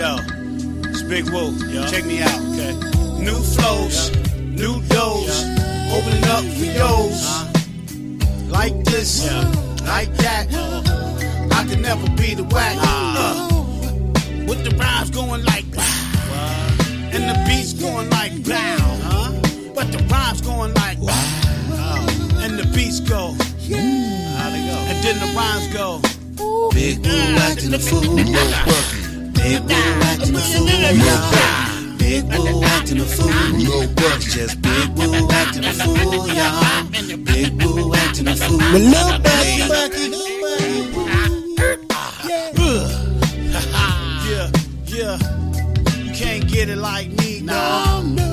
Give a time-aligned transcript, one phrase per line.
[0.00, 0.16] Yo,
[0.88, 1.52] it's Big Woo.
[1.90, 2.72] Check me out, okay?
[3.22, 5.44] New flows, new doors,
[5.92, 7.20] opening up for yo's.
[7.22, 8.48] Uh-huh.
[8.48, 9.30] Like this,
[9.84, 10.46] like that.
[10.54, 11.48] Uh-huh.
[11.52, 12.78] I can never be the whack.
[12.80, 13.48] Uh,
[14.48, 16.78] with the rhymes going like wow,
[17.12, 19.72] and the beats going like wow, uh-huh.
[19.74, 22.06] but the rhymes going like wow,
[22.40, 23.34] and the beats go.
[23.34, 24.78] How they go?
[24.88, 26.00] And then the rhymes go.
[26.72, 29.00] Big Woo acting a fool.
[29.42, 30.92] Big Woo acting a fool, no
[31.30, 31.98] bucket.
[31.98, 34.20] Big Woo acting a fool, no bucket.
[34.22, 36.84] Just Big Woo acting a fool, y'all.
[37.24, 39.70] Big Woo acting a fool, no bucket.
[44.30, 44.48] Yeah,
[44.86, 45.18] yeah.
[46.04, 47.40] You can't get it like me.
[47.40, 48.29] No, You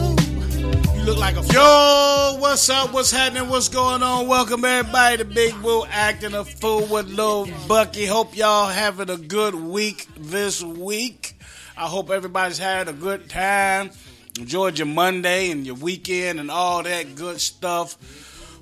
[1.18, 2.38] look like a yo.
[2.40, 2.94] What's up?
[2.94, 3.50] What's happening?
[3.50, 4.28] What's going on?
[4.28, 8.06] Welcome everybody to Big Woo acting a fool with Lil Bucky.
[8.06, 11.34] Hope y'all having a good week this week.
[11.76, 13.92] I hope everybody's had a good time.
[14.38, 17.98] Enjoyed your Monday and your weekend and all that good stuff.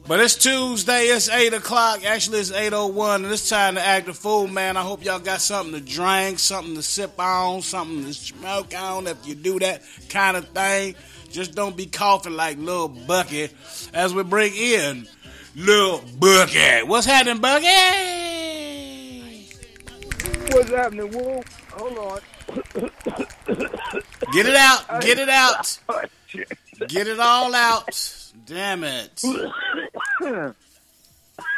[0.07, 2.05] But it's Tuesday, it's 8 o'clock.
[2.05, 4.77] Actually, it's 8.01, and it's time to act a fool, man.
[4.77, 9.07] I hope y'all got something to drink, something to sip on, something to smoke on
[9.07, 10.93] if you do that kind of thing.
[11.35, 13.49] Just don't be coughing like Lil Bucky
[13.93, 15.05] as we bring in
[15.53, 16.83] Lil Bucky.
[16.83, 17.65] What's happening, Bucky?
[20.53, 21.43] What's happening, Woo?
[21.73, 22.19] Hold on.
[24.31, 25.77] Get it out, get it out.
[25.89, 26.01] Oh,
[26.87, 28.29] get it all out.
[28.45, 29.21] Damn it.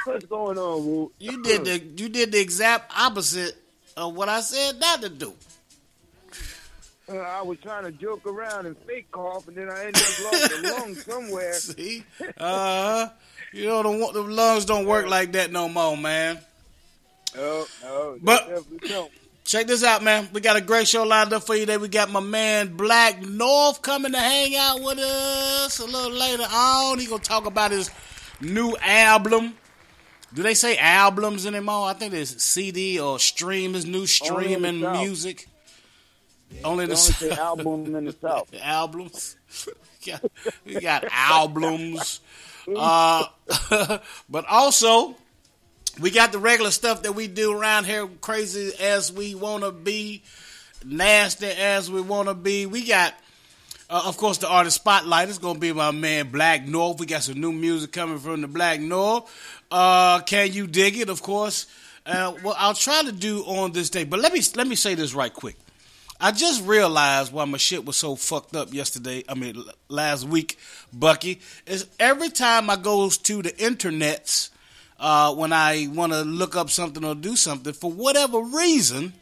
[0.06, 1.12] What's going on, Woo?
[1.20, 3.56] You did the you did the exact opposite
[3.96, 5.34] of what I said not to do.
[7.10, 10.34] Uh, I was trying to joke around and fake cough, and then I ended up
[10.34, 11.54] lost a lung somewhere.
[11.54, 12.04] See,
[12.38, 13.08] uh,
[13.54, 16.40] you know the the lungs don't work like that no more, man.
[17.38, 18.64] Oh, oh, But-
[19.46, 20.28] Check this out, man.
[20.34, 21.78] We got a great show lined up for you today.
[21.78, 26.44] We got my man Blakk North coming to hang out with us a little later
[26.52, 27.00] on.
[27.00, 27.90] He gonna talk about his
[28.42, 29.56] new album.
[30.34, 31.88] Do they say albums anymore?
[31.88, 33.74] I think it's CD or stream.
[33.74, 35.48] His new streaming music.
[36.64, 38.54] Only the only album in the South.
[38.62, 39.36] albums.
[40.06, 40.32] we, got,
[40.66, 42.22] we got albums.
[42.76, 43.26] Uh,
[44.30, 45.16] but also,
[46.00, 49.72] we got the regular stuff that we do around here, crazy as we want to
[49.72, 50.24] be,
[50.86, 52.66] nasty as we want to be.
[52.66, 53.14] We got,
[53.90, 57.00] uh, of course, the artist spotlight is going to be my man Blakk North.
[57.00, 59.32] We got some new music coming from the Blakk North.
[59.72, 61.10] Uh, can you dig it?
[61.10, 61.68] Of course.
[62.06, 64.96] Uh, well, I'll try to do on this day, but let me let me say
[64.96, 65.58] this right quick.
[66.20, 69.24] I just realized why my shit was so fucked up yesterday.
[69.30, 70.58] I mean, last week,
[70.92, 74.50] Bucky is every time I goes to the internets
[75.00, 79.14] uh, when I want to look up something or do something for whatever reason,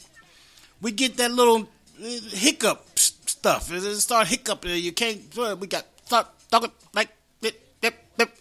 [0.82, 1.68] we get that little
[2.02, 3.72] uh, hiccup stuff.
[3.74, 4.78] It start hiccuping.
[4.82, 5.22] You can't.
[5.38, 7.10] uh, We got start talking like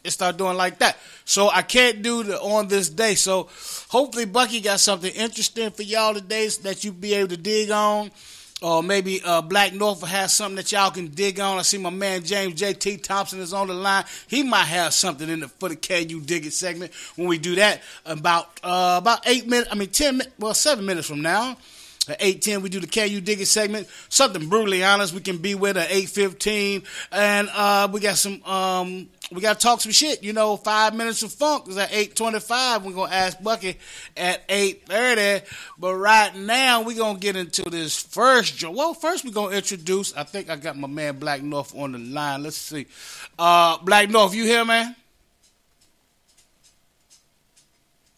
[0.05, 0.97] it start doing like that.
[1.25, 3.15] So I can't do the on this day.
[3.15, 3.49] So
[3.89, 8.11] hopefully Bucky got something interesting for y'all today that you be able to dig on.
[8.65, 11.59] Or maybe uh, Blakk North has something that y'all can dig on.
[11.59, 12.97] I see my man James J.T.
[12.97, 14.05] Thompson is on the line.
[14.27, 17.57] He might have something in the for the You Dig It segment when we do
[17.57, 19.69] that about uh, about eight minutes.
[19.71, 20.23] I mean ten.
[20.39, 21.59] Well, seven minutes from now.
[22.07, 23.89] At eight ten, we do the Can You Dig It segment.
[24.11, 28.43] Something brutally honest we can be with at eight fifteen, and uh, we got some.
[28.45, 30.23] Um, we got to talk some shit.
[30.23, 32.85] You know, five minutes of funk is at eight twenty five.
[32.85, 33.79] We're gonna ask Bucky
[34.19, 35.47] at eight thirty.
[35.79, 38.63] But right now, we're gonna get into this first.
[38.63, 40.15] Well, first we're gonna introduce.
[40.15, 42.43] I think I got my man Blakk North on the line.
[42.43, 42.87] Let's see.
[43.39, 44.95] Uh, Blakk North, you here, man?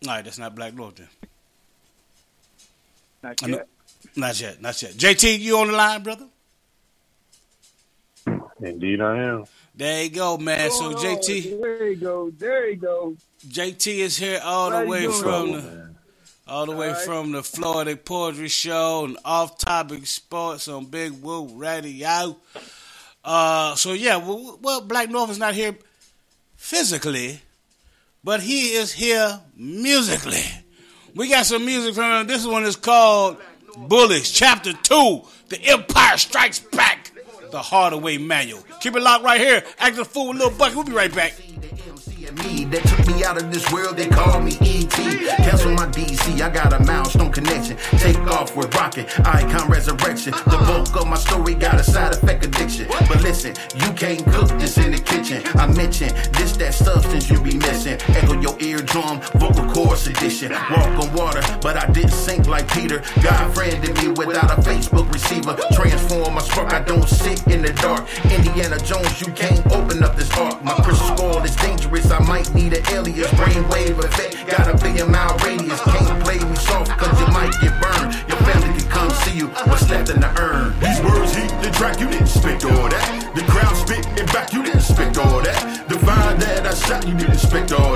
[0.06, 1.08] All right, that's not Blakk North then.
[3.22, 3.68] Not yet.
[4.16, 4.92] Not yet, not yet.
[4.92, 6.26] JT, you on the line, brother?
[8.60, 9.44] Indeed, I am.
[9.74, 10.70] There you go, man.
[10.70, 12.30] So Oh, JT, There you go.
[12.30, 13.16] There you go.
[13.46, 15.12] JT is here all the How you way doing?
[15.22, 15.90] from the,
[16.48, 17.02] all the way All right.
[17.04, 22.36] from the Florida Poetry Show and Off Topic Sports on Big Woo Radio.
[23.22, 25.76] Uh, so yeah, well, well, Blakk North is not here
[26.56, 27.40] physically,
[28.24, 30.44] but he is here musically.
[31.14, 32.26] We got some music from him.
[32.26, 33.36] This one is called
[33.76, 37.12] Bullies, Chapter 2 The Empire Strikes Back,
[37.50, 38.64] the Hardaway Manual.
[38.80, 39.62] Keep it locked right here.
[39.78, 40.74] Acting a fool with Lil Bucky.
[40.74, 41.34] We'll be right back.
[42.34, 43.96] Me that took me out of this world.
[43.96, 44.90] They call me ET.
[45.38, 46.40] Cancel my DC.
[46.40, 47.76] I got a milestone connection.
[47.98, 49.06] Take off with rocket.
[49.26, 50.32] Icon resurrection.
[50.32, 52.86] The bulk of my story got a side effect addiction.
[53.08, 55.42] But listen, you can't cook this in the kitchen.
[55.54, 57.98] I mentioned this that substance you be missing.
[58.08, 60.52] Echo your eardrum, vocal cords edition.
[60.52, 63.02] Walk on water, but I didn't sink like Peter.
[63.22, 65.56] God friended me without a Facebook receiver.
[65.72, 66.72] Transform my spark.
[66.72, 68.04] I don't sit in the dark.
[68.30, 70.62] Indiana Jones, you can't open up this ark.
[70.62, 72.10] My crystal skull is dangerous.
[72.10, 73.30] I might need an alias.
[73.32, 74.46] Brainwave effect.
[74.50, 75.80] Got a billion mile radius.
[75.82, 78.14] Can't play me soft cause you might get burned.
[78.28, 79.48] Your family can come see you.
[79.68, 80.78] What's left in the urn?
[80.80, 83.34] These words heat the track, you didn't expect all that.
[83.34, 85.88] The crowd spit and back, you didn't expect all that.
[85.88, 87.95] The fire that I shot, you didn't expect all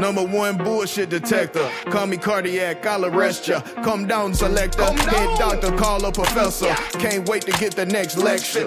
[0.00, 1.70] Number one bullshit detector.
[1.90, 3.60] Call me cardiac, I'll arrest ya.
[3.84, 4.82] Come down, selector.
[4.82, 6.74] Head doctor, call a professor.
[6.98, 8.66] Can't wait to get the next lecture.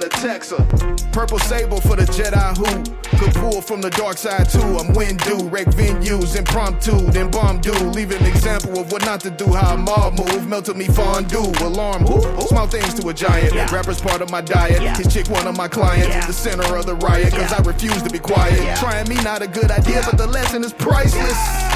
[1.12, 4.62] Purple sable for the Jedi who could pull from the dark side too.
[4.62, 7.74] I'm wind due, wreck venues, impromptu, then bomb do.
[7.90, 10.48] Leave an example of what not to do, how a mob move.
[10.48, 12.06] Melted me fondue, alarm?
[12.48, 13.54] Small things to a giant.
[13.72, 14.82] Rapper's part of my diet.
[14.98, 16.28] His chick one of my clients.
[16.28, 18.78] The center of the riot, cause I refuse to be quiet.
[18.78, 21.23] Trying me not a good idea, but the lesson is priceless.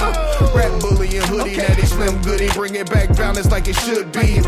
[0.01, 2.49] Uh, Rap bully and hoodie, natty slim goodie.
[2.49, 4.41] Bring it back balance like it should be.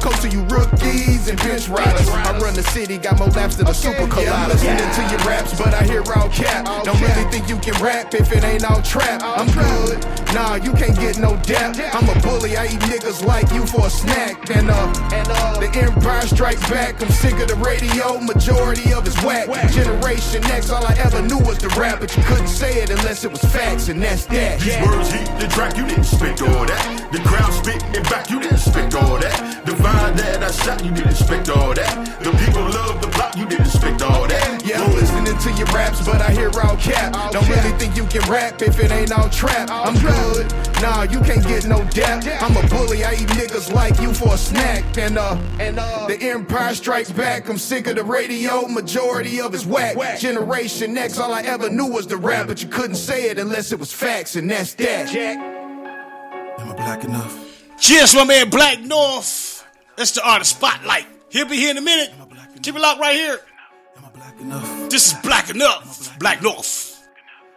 [0.00, 2.08] Coach to you rookies and bench riders.
[2.08, 4.48] I run the city, got more laps than a super collider.
[4.48, 6.64] Listening to your raps, but I hear all cap.
[6.84, 9.22] Don't really think you can rap if it ain't all trap.
[9.22, 10.04] I'm good.
[10.34, 11.80] Nah, you can't get no depth.
[11.94, 14.50] I'm a bully, I eat niggas like you for a snack.
[14.50, 17.00] And uh, and, uh the Empire Strikes Back.
[17.02, 19.48] I'm sick of the radio, majority of it's whack.
[19.70, 23.24] Generation X, all I ever knew was the rap, but you couldn't say it unless
[23.24, 24.45] it was facts, and that's that.
[24.60, 27.12] These words heat the track, you didn't expect all that.
[27.12, 29.64] The crowd spit and back, you didn't expect all that.
[29.66, 32.22] The fire that I shot, you didn't expect all that.
[32.22, 34.64] The people love the plot, you didn't expect all that.
[34.64, 37.12] Yeah, I'm listening to your raps, but I hear all cap.
[37.32, 39.68] Don't really think you can rap if it ain't all trap.
[39.70, 40.52] I'm good.
[40.82, 42.26] Nah, you can't get no depth.
[42.42, 44.84] I'm a bully, I eat niggas like you for a snack.
[44.98, 47.48] And uh, and uh, the Empire Strikes Back.
[47.48, 49.96] I'm sick of the radio, majority of it's whack.
[50.18, 53.72] Generation X, all I ever knew was the rap, but you couldn't say it unless
[53.72, 55.08] it was facts, and that's that.
[55.08, 55.38] Jack.
[55.38, 57.62] Am I black enough?
[57.78, 59.64] Cheers, my man Blakk North.
[59.96, 61.06] That's the artist Spotlight.
[61.28, 62.12] He'll be here in a minute.
[62.62, 63.38] Keep it locked right here.
[64.40, 64.90] Enough.
[64.90, 66.18] This is Black Enough.
[66.18, 67.08] Blakk North.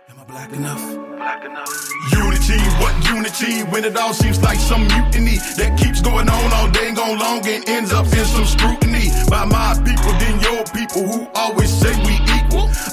[0.09, 0.79] Am I black enough.
[1.17, 1.67] Black enough.
[2.13, 3.63] Unity, what unity?
[3.69, 7.19] When it all seems like some mutiny that keeps going on all day and on
[7.19, 11.69] long and ends up in some scrutiny by my people, then your people who always
[11.69, 12.38] say we equal.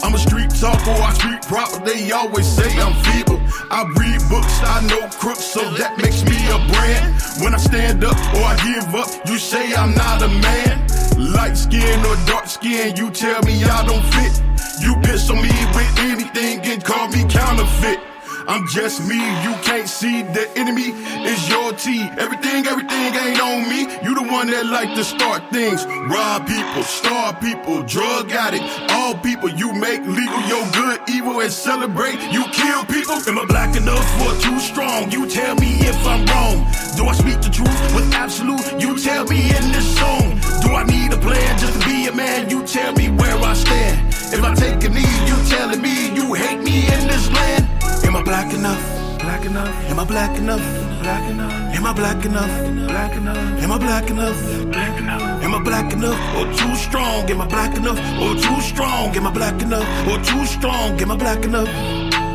[0.03, 1.85] I'm a street talker, I street proper.
[1.85, 3.41] They always say I'm feeble.
[3.70, 7.14] I read books, I know crooks, so that makes me a brand.
[7.43, 10.87] When I stand up or I give up, you say I'm not a man.
[11.32, 14.43] Light skin or dark skin, you tell me I don't fit.
[14.81, 18.16] You piss on me with anything and call me counterfeit.
[18.48, 20.94] I'm just me, you can't see the enemy
[21.26, 22.00] is your T.
[22.16, 23.90] Everything, everything ain't on me.
[24.04, 25.84] You the one that like to start things.
[26.06, 29.50] Rob people, starve people, drug addict, all people.
[29.50, 32.22] You make legal your good, evil, and celebrate.
[32.31, 33.19] You kill people.
[33.26, 35.10] Am I black enough or too strong?
[35.10, 36.62] You tell me if I'm wrong.
[36.94, 38.81] Do I speak the truth with absolute?
[38.81, 40.38] You tell me in this song.
[40.62, 42.48] Do I need a plan just to be a man?
[42.48, 44.06] You tell me where I stand.
[44.32, 47.85] If I take a knee, you telling me you hate me in this land.
[48.05, 49.19] Am I black enough?
[49.20, 49.91] Black enough?
[49.91, 50.60] Am I black enough?
[51.03, 51.53] Black enough?
[51.76, 52.88] Am I black enough?
[52.88, 53.62] Black enough?
[53.62, 54.70] Am I black enough?
[54.72, 55.43] Black enough?
[55.43, 57.31] Am I black enough or too strong?
[57.31, 59.17] Am I black enough or too strong?
[59.17, 61.00] Am I black enough or too strong?
[61.00, 62.26] Am I black enough?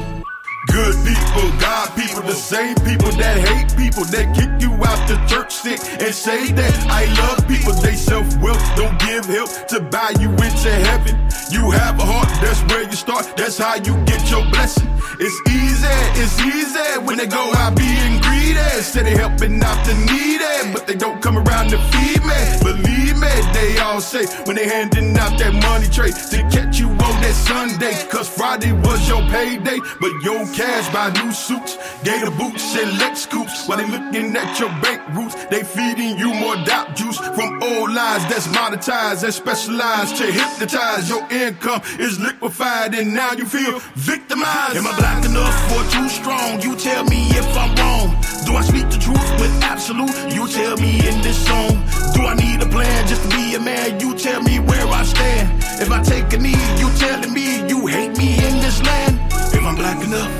[0.72, 5.20] Good people, God people, the same people that hate people that kick you out the
[5.28, 7.74] church sick and say that I love people.
[7.74, 11.20] They self wealth don't give help to buy you into heaven.
[11.51, 13.36] You have a heart, that's where you start.
[13.36, 14.88] That's how you get your blessing.
[15.20, 18.63] It's easy, it's easy when they go out being greedy.
[18.80, 22.42] Say they helping out the needy, but they don't come around to feed me.
[22.63, 26.91] Believe me, they all say when they handing out that money tray to catch you
[27.12, 27.94] on that Sunday.
[28.10, 33.25] Cause Friday was your payday, but your cash buy new suits, gator boots, and Lex
[33.25, 33.68] coops.
[33.68, 37.91] While they looking at your bank roots, they feeding you more doubt juice from old
[37.91, 41.10] lies that's monetized and specialized to hypnotize.
[41.10, 44.77] Your income is liquefied, and now you feel victimized.
[44.77, 46.62] Am I black enough or too strong?
[46.62, 48.16] You tell me if I'm wrong.
[48.46, 50.16] Do I speak the truth with absolute?
[50.34, 51.74] You tell me in this song.
[52.16, 54.00] Do I need a plan just to be a man?
[54.00, 55.63] You tell me where I stand.
[55.82, 59.20] If I take a knee, you telling me you hate me in this land.
[59.54, 60.34] If I'm black enough,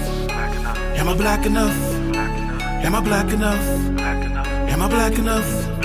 [1.00, 1.78] am I black enough?
[2.86, 3.66] Am I black enough?
[4.74, 5.81] Am I black enough?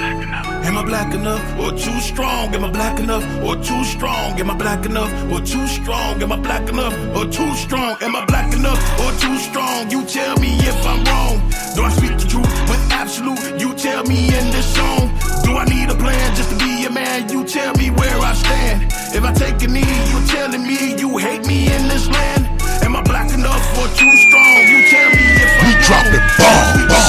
[0.64, 2.54] Am I black enough or too strong?
[2.54, 4.38] Am I black enough or too strong?
[4.40, 6.22] Am I black enough or too strong?
[6.22, 7.96] Am I black enough or too strong?
[8.02, 9.90] Am I black enough or too strong?
[9.90, 11.40] You tell me if I'm wrong.
[11.74, 13.60] Do I speak the truth with absolute?
[13.60, 15.12] You tell me in this song.
[15.44, 17.28] Do I need a plan just to be a man?
[17.28, 18.92] You tell me where I stand.
[19.14, 22.46] If I take a knee, you telling me you hate me in this land.
[22.82, 24.58] Am I black enough or too strong?
[24.66, 27.06] You tell me if I'm We dropping bombs.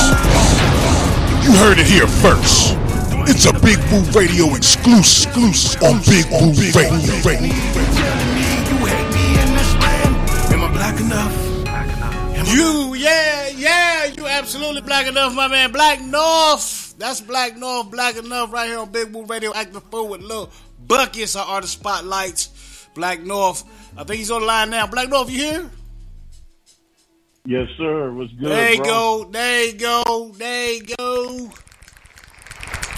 [1.46, 2.87] You heard it here first.
[3.30, 7.14] It's a Big Woo Radio exclusive, exclusive on Big Woo Radio.
[7.28, 7.54] Radio.
[10.54, 12.48] Am I black enough?
[12.48, 15.74] You, yeah, yeah, you absolutely black enough, my man.
[15.74, 16.96] Blakk North.
[16.98, 20.50] That's Blakk North, black enough right here on Big Woo Radio, acting fool with Lil
[20.88, 22.88] Buckets, our artist spotlights.
[22.96, 23.66] Blakk North.
[23.98, 24.88] I think he's on the line now.
[24.88, 25.70] Blakk North, you here?
[27.46, 28.14] Yes, sir.
[28.14, 28.52] What's good?
[28.52, 28.86] there you bro?
[28.86, 31.52] go, there you go, there you go.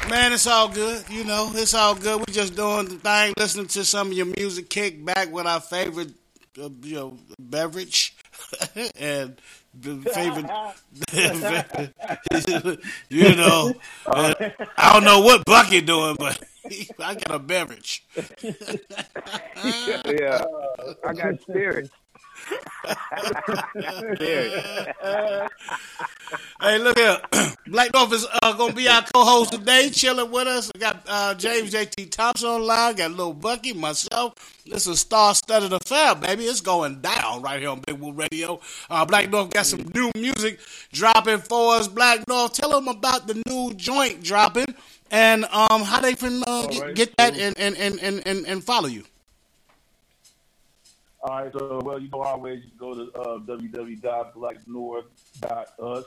[0.09, 1.03] Man, it's all good.
[1.09, 2.19] You know, it's all good.
[2.19, 5.59] We just doing the thing, listening to some of your music, kick back with our
[5.59, 6.11] favorite,
[6.61, 8.15] uh, you know, beverage
[8.99, 9.39] and
[9.81, 10.49] favorite,
[13.09, 13.73] you know.
[14.07, 14.53] I
[14.93, 16.41] don't know what Bucky doing, but
[16.99, 18.03] I got a beverage.
[18.43, 20.43] yeah,
[21.05, 21.89] I got spirits.
[26.61, 27.17] Hey, look here.
[27.67, 30.69] Blakk North is uh, going to be our co-host today, chilling with us.
[30.73, 34.33] We got uh, James JT Thompson online, got Lil Bucky, myself.
[34.65, 36.43] This is star-studded affair, baby.
[36.45, 38.59] It's going down right here on Big Woo Radio.
[38.89, 40.59] Uh, Blakk North got some new music
[40.91, 41.87] dropping for us.
[41.87, 44.75] Blakk North, tell them about the new joint dropping
[45.11, 48.63] and um, how they can uh, get, right, get that and, and, and, and, and
[48.63, 49.03] follow you.
[51.21, 56.05] All right, so well, you know, always you go to uh, www.blakknorth.us,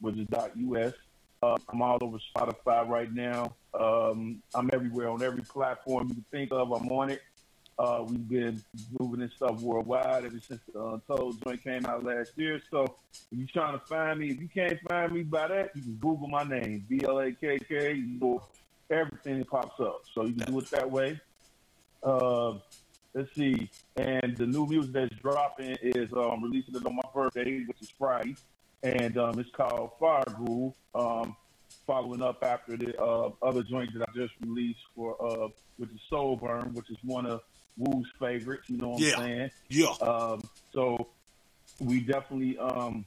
[0.00, 0.94] which is .us.
[1.42, 3.56] Uh, I'm all over Spotify right now.
[3.78, 6.70] Um, I'm everywhere on every platform you can think of.
[6.70, 7.20] I'm on it.
[7.76, 8.62] Uh, we've been
[9.00, 12.60] moving this stuff worldwide ever since the Untold joint came out last year.
[12.70, 12.84] So
[13.32, 15.96] if you're trying to find me, if you can't find me by that, you can
[15.96, 18.00] Google my name, B L A K K.
[18.90, 20.02] Everything pops up.
[20.14, 21.18] So you can do it that way.
[22.02, 22.58] Uh,
[23.14, 23.70] let's see.
[23.96, 27.90] And the new music that's dropping is um, releasing it on my birthday, which is
[27.98, 28.36] Friday,
[28.82, 30.74] and um, it's called Fire Groove.
[30.94, 31.36] Um,
[31.86, 36.00] following up after the uh, other joint that I just released for, uh, which is
[36.08, 37.40] Soul Burn, which is one of
[37.76, 38.70] Woo's favorites.
[38.70, 39.14] You know what Yeah.
[39.16, 39.50] I'm saying?
[39.68, 39.86] Yeah.
[40.00, 40.42] Um,
[40.72, 41.08] so
[41.80, 43.04] we definitely um,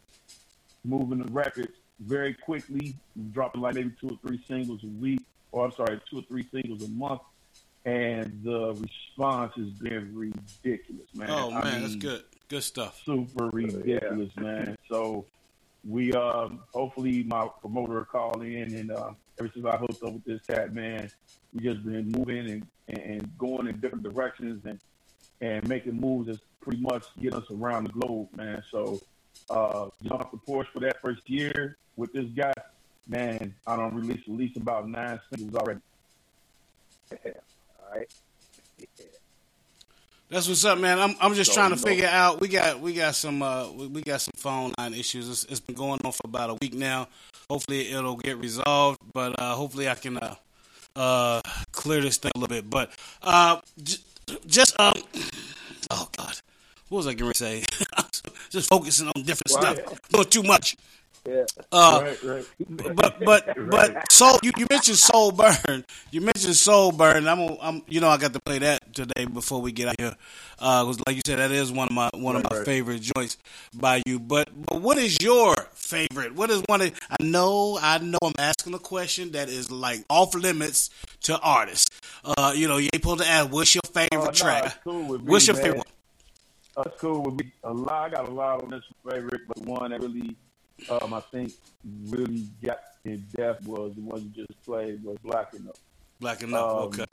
[0.83, 1.71] moving the records
[2.01, 2.95] very quickly,
[3.31, 5.21] dropping like maybe two or three singles a week,
[5.51, 7.21] or I'm sorry, two or three singles a month.
[7.87, 11.29] And the response has been ridiculous, man.
[11.31, 12.21] Oh, I man, that's good.
[12.49, 13.01] Good stuff.
[13.05, 14.77] Super ridiculous, man.
[14.89, 15.25] So
[15.87, 20.11] we um hopefully my promoter will call in and uh, ever since I hooked up
[20.11, 21.09] with this cat, man,
[21.53, 24.79] we just been moving and, and going in different directions and
[25.39, 28.61] and making moves that's pretty much get us around the globe, man.
[28.69, 28.99] So
[29.49, 32.51] uh you know off the porch for that first year with this guy,
[33.07, 35.79] man, I don't release at least about nine singles already.
[37.87, 38.11] All right.
[40.29, 40.99] That's what's up, man.
[40.99, 42.41] I'm I'm just So, trying to you know- figure out.
[42.41, 45.29] We got we got some uh we, we got some phone line issues.
[45.29, 47.07] It's, it's been going on for about a week now.
[47.49, 50.35] Hopefully it'll get resolved, but uh, hopefully I can uh,
[50.97, 51.41] uh
[51.71, 52.69] clear this thing a little bit.
[52.69, 52.91] But
[53.23, 53.99] uh j-
[54.45, 54.93] just um
[55.91, 56.35] oh god,
[56.89, 57.63] what was I going to say?
[58.49, 59.77] just focusing on different stuff.
[60.09, 60.75] Doing too much.
[61.27, 61.43] Yeah.
[61.73, 62.45] Uh, right, right.
[62.95, 64.39] but but but soul.
[64.41, 65.83] You, you mentioned soul burn.
[66.09, 67.27] You mentioned soul burn.
[67.27, 70.15] I'm, I'm you know I got to play that today before we get out here.
[70.57, 72.65] Uh, 'cause like you said, that is one of my one of my right.
[72.65, 73.35] favorite joints
[73.73, 74.19] by you.
[74.19, 76.33] But but what is your favorite?
[76.33, 76.79] What is one?
[76.79, 80.89] Of, I know I know I'm asking a question that is like off limits
[81.23, 81.89] to artists.
[82.23, 84.81] Uh, you know you ain't supposed to ask what's your favorite Oh, nah, track.
[84.85, 85.63] cool me, what's your man.
[85.65, 85.87] favorite?
[86.77, 87.51] That's cool with me.
[87.63, 90.37] A lot, I got a lot on this favorite, but one that really,
[90.89, 91.51] um, I think,
[92.07, 95.75] really got in depth was the one you just played was Black Enough.
[96.19, 96.69] Black enough.
[96.71, 97.05] Um, okay.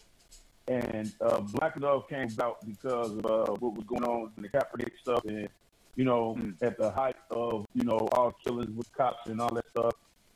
[0.69, 4.49] And uh, Black Enough came about because of uh, what was going on in the
[4.49, 5.49] Kaepernick stuff, and
[5.97, 6.51] you know, Hmm.
[6.63, 9.93] at the height of you know all killings with cops and all that stuff.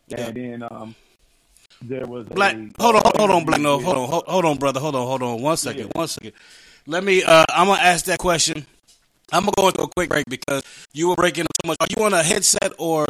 [0.09, 0.27] Yeah.
[0.27, 0.95] And then um,
[1.83, 2.55] there was Black.
[2.57, 3.61] a, Hold on, hold on, Black.
[3.61, 4.81] No, hold on, hold, hold on, brother.
[4.81, 5.41] Hold on, hold on.
[5.43, 5.93] One second, Yeah.
[5.99, 6.33] one second.
[6.87, 7.23] Let me.
[7.23, 8.67] Uh, I'm gonna ask that question
[9.33, 11.77] I'm gonna go into a quick break because you were breaking up so much.
[11.81, 13.07] Are you on a headset or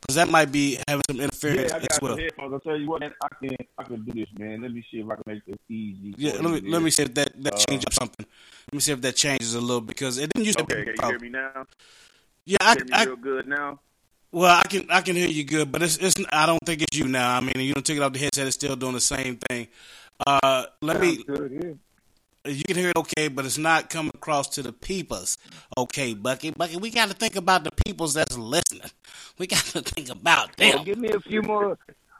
[0.00, 2.16] because that might be having some interference Yeah, I as well?
[2.16, 2.52] headphones.
[2.52, 4.62] I'll tell you what, man, I can I can do this, man.
[4.62, 6.14] Let me see if I can make this easy.
[6.16, 8.26] Yeah, let me let me see if that that Uh, changes up something.
[8.68, 10.82] Let me see if that changes a little because it didn't used to Okay, be.
[10.82, 11.66] a can you hear me now?
[12.44, 13.80] Yeah, I, I real good now.
[14.30, 16.96] well, I can I can hear you good, but it's it's I don't think it's
[16.96, 17.36] you now.
[17.36, 19.66] I mean, you don't take it off the headset; it's still doing the same thing.
[20.24, 21.24] Uh, let me.
[21.24, 21.78] Good.
[22.46, 25.38] You can hear it okay, but it's not coming across to the peoples.
[25.76, 28.90] Okay, Bucky, Bucky, we got to think about the peoples that's listening.
[29.38, 30.76] We got to think about them.
[30.76, 31.78] Well, give me a few more.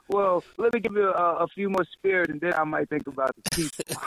[0.09, 3.07] Well, let me give you a, a few more spirit, and then I might think
[3.07, 3.83] about the people.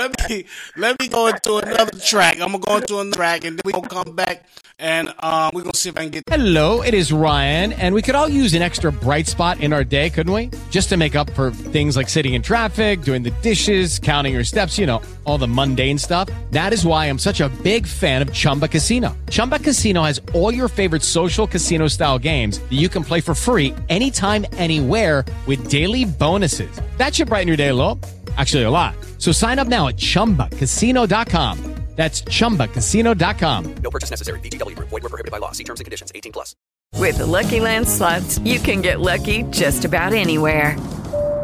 [0.00, 0.44] let me
[0.76, 2.40] let me go into another track.
[2.40, 4.46] I'm gonna go into another track, and then we gonna come back
[4.80, 6.24] and um, we're gonna see if I can get.
[6.28, 9.84] Hello, it is Ryan, and we could all use an extra bright spot in our
[9.84, 10.50] day, couldn't we?
[10.70, 14.44] Just to make up for things like sitting in traffic, doing the dishes, counting your
[14.44, 16.28] steps, you know, all the mundane stuff.
[16.50, 19.14] That is why I'm such a big fan of Chumba Casino.
[19.28, 23.34] Chumba Casino has all your favorite social casino style games that you can play for
[23.34, 26.80] free anytime, anywhere with daily bonuses.
[26.96, 27.98] That should brighten your day a little.
[28.36, 28.94] Actually, a lot.
[29.18, 31.80] So sign up now at chumbacasino.com.
[31.96, 33.74] That's chumbacasino.com.
[33.82, 34.40] No purchase necessary.
[34.40, 34.88] VGW Group.
[34.88, 35.52] Void were prohibited by law.
[35.52, 36.10] See terms and conditions.
[36.14, 36.56] 18 plus.
[36.96, 40.76] With the Lucky Land slots, you can get lucky just about anywhere.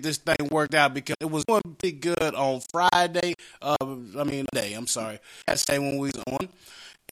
[0.00, 3.34] This thing worked out because it was going pretty good on Friday.
[3.60, 4.74] Uh, I mean, day.
[4.74, 6.48] I'm sorry, that day when we was on,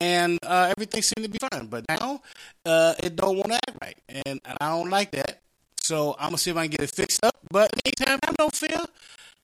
[0.00, 1.66] and uh, everything seemed to be fine.
[1.66, 2.22] But now
[2.64, 5.40] uh, it don't want to act right, and, and I don't like that.
[5.80, 7.36] So I'm gonna see if I can get it fixed up.
[7.50, 8.80] But anytime, have no fear.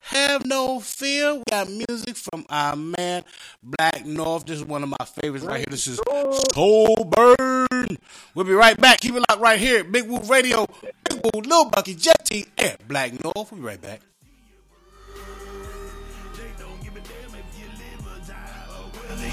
[0.07, 1.35] Have no fear.
[1.35, 3.23] We got music from our man
[3.65, 4.45] Blakk North.
[4.45, 5.65] This is one of my favorites right here.
[5.69, 5.97] This is
[6.53, 7.87] Soul Burn.
[8.35, 8.99] We'll be right back.
[8.99, 9.85] Keep it locked right here.
[9.85, 10.67] Big Woo Radio.
[11.09, 13.51] Big Woo, Lil Bucky, JT, and Blakk North.
[13.53, 14.01] We'll be right back.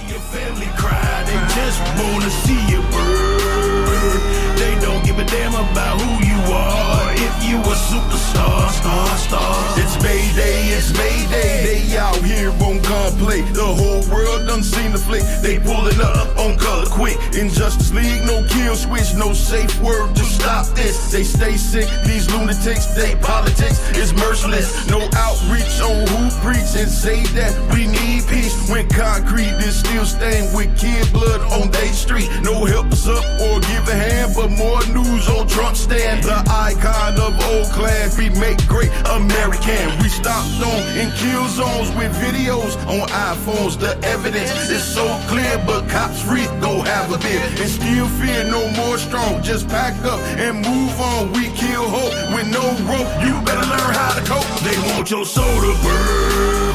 [0.08, 4.56] Your family cry, they just wanna see you burn.
[4.56, 7.09] They don't give a damn about who you are.
[7.30, 9.78] If you a superstar, star, star.
[9.78, 11.62] It's Mayday, it's Mayday.
[11.62, 13.42] They out here on gunplay.
[13.52, 15.22] The whole world done seen the flick.
[15.40, 17.18] They pulling up on color quick.
[17.34, 21.12] Injustice League, no kill switch, no safe word to stop this.
[21.12, 24.88] They stay sick, these lunatics, they politics is merciless.
[24.88, 28.56] No outreach on who preach and say that we need peace.
[28.68, 32.28] When concrete is still stained with kid blood on they street.
[32.42, 36.24] No help us up or give a hand, but more news on Trump stand.
[36.24, 39.84] The icon of old class, we make great American.
[40.00, 43.78] We stopped on in kill zones with videos on iPhones.
[43.78, 47.40] The evidence is so clear, but cops free go have a bit.
[47.60, 49.42] And still fear no more strong.
[49.42, 51.32] Just pack up and move on.
[51.32, 53.10] We kill hope with no rope.
[53.24, 54.48] You better learn how to cope.
[54.64, 56.72] They want your soul to burn.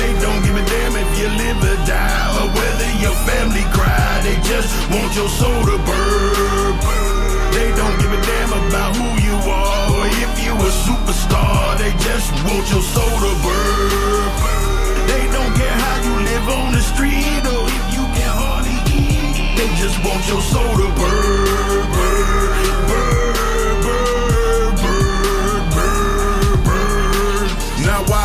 [0.00, 4.20] They don't give a damn if you live or die or whether your family cry.
[4.24, 7.07] They just want your soul to burn.
[7.56, 11.78] They don't give a damn about who you are or if you a superstar.
[11.78, 14.28] They just want your soul to burn.
[15.10, 19.56] They don't care how you live on the street or if you can hardly eat.
[19.58, 23.17] They just want your soul to burn, burn, burn,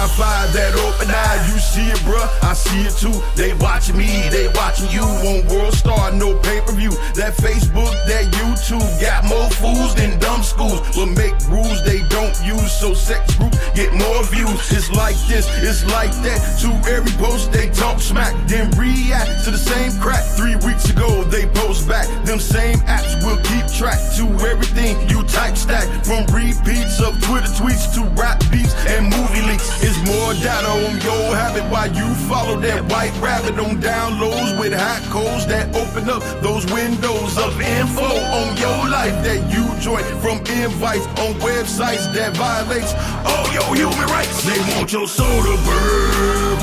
[0.03, 2.27] Now Wi-Fi that open eye, you see it, bruh.
[2.43, 3.15] I see it too.
[3.39, 6.91] They watching me, they watching you on World Star, no pay-per-view.
[7.15, 10.83] That Facebook, that YouTube got more fools than dumb schools.
[10.97, 14.59] Will make rules they don't use, so sex group get more views.
[14.75, 16.39] It's like this, it's like that.
[16.67, 20.23] To every post they talk smack, then react to the same crap.
[20.35, 22.07] Three weeks ago they post back.
[22.25, 25.87] Them same apps will keep track to everything you type stack.
[26.03, 29.71] From repeats of Twitter tweets to rap beats and movie leaks.
[29.81, 34.73] It's more data on your habit while you follow that white rabbit on downloads with
[34.73, 40.03] hot codes that open up those windows of info on your life that you join
[40.19, 42.93] from invites on websites that violates
[43.27, 44.43] all your human rights.
[44.43, 46.57] They want your soul to burn.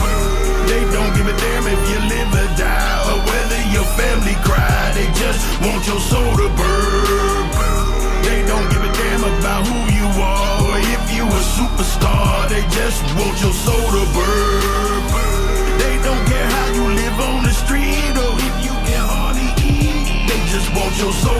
[0.69, 4.93] They don't give a damn if you live or die or whether your family cry.
[4.95, 7.45] They just want your soul to burn.
[8.27, 9.90] They don't give a damn about who
[11.61, 15.05] superstar, they just want your soda burp.
[15.83, 20.29] They don't care how you live on the street or if you can hardly eat.
[20.29, 21.40] They just want your soda.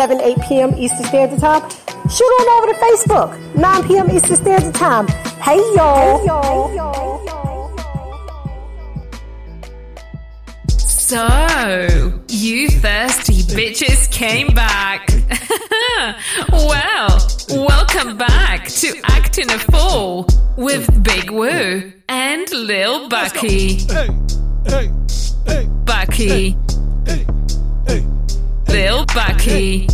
[0.00, 0.74] 7, 8 p.m.
[0.78, 1.60] Eastern Standard Time,
[2.08, 4.10] shoot on over to Facebook, 9 p.m.
[4.10, 5.06] Eastern Standard Time.
[5.42, 6.20] Hey y'all.
[6.20, 6.68] Hey y'all.
[6.68, 6.76] Hey,
[7.26, 7.76] y'all.
[10.78, 15.06] So, you thirsty bitches came back.
[16.50, 23.80] well, welcome back to Acting a Fool with Big Woo and Lil Bucky.
[25.84, 26.56] Bucky.
[28.70, 29.88] Lil Bucky.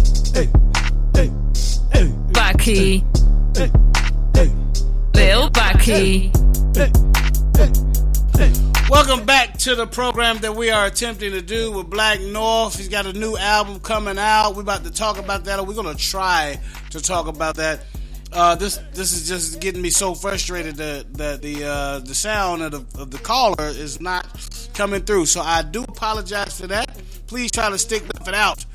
[2.32, 3.04] Bucky.
[5.14, 6.30] Lil Bucky.
[8.90, 12.76] Welcome back to the program that we are attempting to do with Blakk North.
[12.76, 14.54] He's got a new album coming out.
[14.54, 16.60] We're about to talk about that, or we're going to try
[16.90, 17.80] to talk about that.
[18.30, 22.60] Uh, this this is just getting me so frustrated that, that the uh, the sound
[22.60, 24.26] of the, of the caller is not
[24.74, 25.24] coming through.
[25.24, 26.90] So I do apologize for that.
[27.26, 28.65] Please try to stick it out.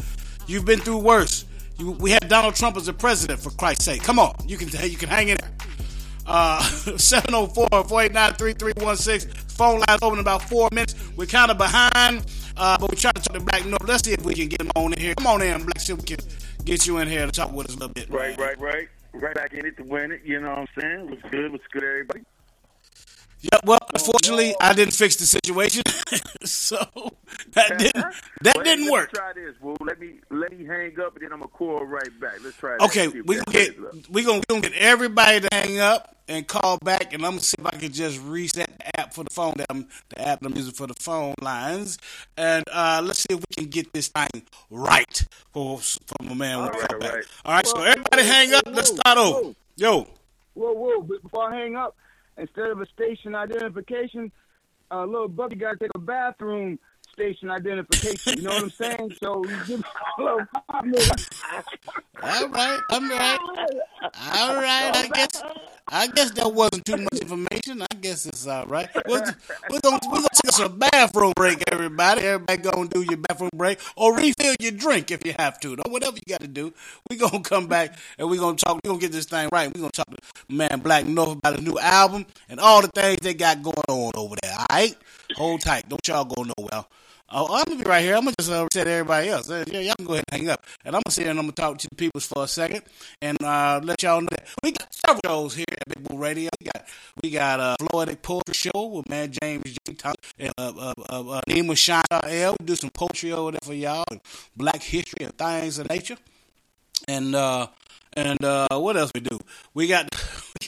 [0.52, 1.46] You've been through worse.
[1.78, 4.04] You, we had Donald Trump as a president, for Christ's sake.
[4.04, 5.50] Come on, you can you can hang in there.
[6.28, 9.34] Uh, 704-489-3316.
[9.54, 10.94] Phone lines open in about four minutes.
[11.16, 12.26] We're kind of behind,
[12.58, 13.88] uh, but we're trying to talk to Blakk North.
[13.88, 15.16] Let's see if we can get him on in here.
[15.16, 15.80] Come on in, Black.
[15.80, 16.18] See if we can
[16.66, 18.10] get you in here to talk with us a little bit.
[18.10, 18.90] Right, right, right.
[19.14, 20.24] Right back in it to win it.
[20.26, 21.10] You know what I'm saying?
[21.10, 21.54] What's good?
[21.54, 22.26] What's good, everybody?
[23.42, 25.82] Yeah, well, unfortunately, I didn't fix the situation,
[26.44, 26.78] so
[27.54, 28.06] that didn't
[28.42, 29.12] that Well, didn't work.
[29.14, 29.56] Try this.
[29.60, 32.44] Well, let me let me hang up, and then I'm gonna call right back.
[32.44, 32.78] Let's try.
[32.78, 32.82] that.
[32.84, 36.48] Okay, we that gonna get we gonna, we gonna get everybody to hang up and
[36.48, 39.32] call back, and I'm gonna see if I can just reset the app for the
[39.32, 41.98] phone that I'm the app I'm using for the phone lines,
[42.38, 46.62] and uh, let's see if we can get this thing right for for my man
[46.62, 47.24] we come back.
[47.44, 48.64] All right, so everybody hang up.
[48.68, 49.56] Let's start over.
[49.78, 50.08] Yo,
[50.54, 51.02] Whoa, whoa!
[51.02, 51.96] Before I hang up,
[52.42, 54.32] instead of a station identification,
[54.92, 56.78] uh, little Bucky got to take a bathroom
[57.22, 58.38] station identification.
[58.38, 59.16] You know what I'm saying?
[59.22, 59.86] So you give me
[62.24, 63.38] all right, all right,
[64.32, 64.92] all right.
[64.96, 65.44] I guess
[65.88, 67.82] I guess that wasn't too much information.
[67.82, 68.90] I guess it's all right.
[69.08, 69.24] We're,
[69.70, 72.22] we're gonna we're gonna take us a bathroom break, everybody.
[72.22, 75.74] Everybody gonna do your bathroom break or refill your drink if you have to.
[75.74, 76.74] Or whatever you got to do.
[77.10, 78.80] We gonna come back and we're gonna talk.
[78.84, 79.68] We're gonna get this thing right.
[79.68, 80.18] We're gonna talk to
[80.50, 84.12] man Blakk North about his new album and all the things they got going on
[84.16, 84.54] over there.
[84.58, 84.96] All right,
[85.36, 85.90] hold tight.
[85.90, 86.86] Don't y'all go nowhere.
[87.34, 88.16] Oh, I'm gonna be right here.
[88.16, 89.50] I'm gonna just uh, reset everybody else.
[89.50, 91.40] Uh, yeah, y'all can go ahead and hang up, and I'm gonna sit here and
[91.40, 92.82] I'm gonna talk to the people for a second
[93.22, 96.50] and uh, let y'all know that we got several shows here at Big Bull Radio.
[96.60, 96.86] We got
[97.24, 99.94] we got a uh, Florida Poetry Show with man James J.
[99.94, 102.58] Thomas and uh, uh, uh, uh, Nima Shine L.
[102.60, 104.20] We do some poetry over there for y'all and
[104.58, 106.18] Black history and things of nature.
[107.08, 107.34] And
[108.14, 109.40] and what else we do?
[109.74, 110.10] We got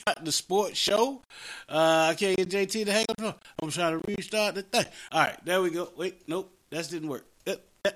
[0.02, 1.22] got the sports show.
[1.70, 3.44] Uh, I can't get JT to hang up.
[3.62, 4.86] I'm trying to restart the thing.
[5.12, 5.90] All right, there we go.
[5.98, 7.26] Wait, nope, that didn't work.
[7.46, 7.92] Uh,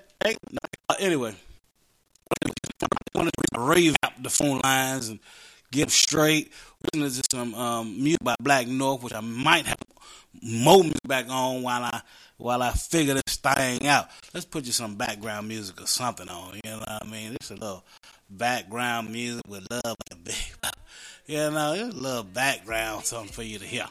[0.98, 1.34] anyway,
[2.44, 2.50] I
[3.14, 5.18] want to rave out the phone lines and
[5.70, 6.52] get them straight.
[6.94, 9.78] Listen to some um, music by Blakk North, which I might have
[10.42, 12.00] music back on while I
[12.36, 14.08] while I figure this thing out.
[14.32, 16.54] Let's put you some background music or something on.
[16.54, 17.34] You know what I mean?
[17.34, 17.84] It's a little
[18.30, 20.16] background music with love a.
[21.28, 23.84] You know, just a little background something for you to hear.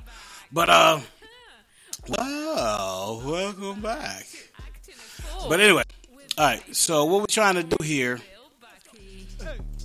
[0.51, 0.99] But uh,
[2.07, 4.25] wow, welcome back.
[5.47, 5.83] But anyway,
[6.35, 6.75] all right.
[6.75, 8.19] So what we're trying to do here,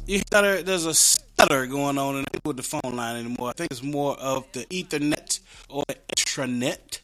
[0.06, 3.50] you stutter, there's a stutter going on in with the phone line anymore.
[3.50, 5.40] I think it's more of the Ethernet
[5.72, 7.00] or the intranet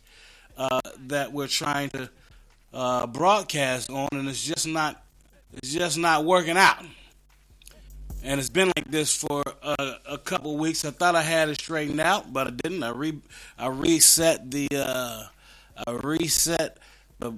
[0.56, 2.10] uh, that we're trying to
[2.72, 5.02] uh, broadcast on, and it's just not,
[5.54, 6.84] it's just not working out.
[8.22, 10.84] And it's been like this for uh, a couple weeks.
[10.84, 12.82] I thought I had it straightened out, but I didn't.
[12.82, 13.16] I re
[13.56, 15.26] I reset the uh,
[15.86, 16.78] I reset
[17.20, 17.34] the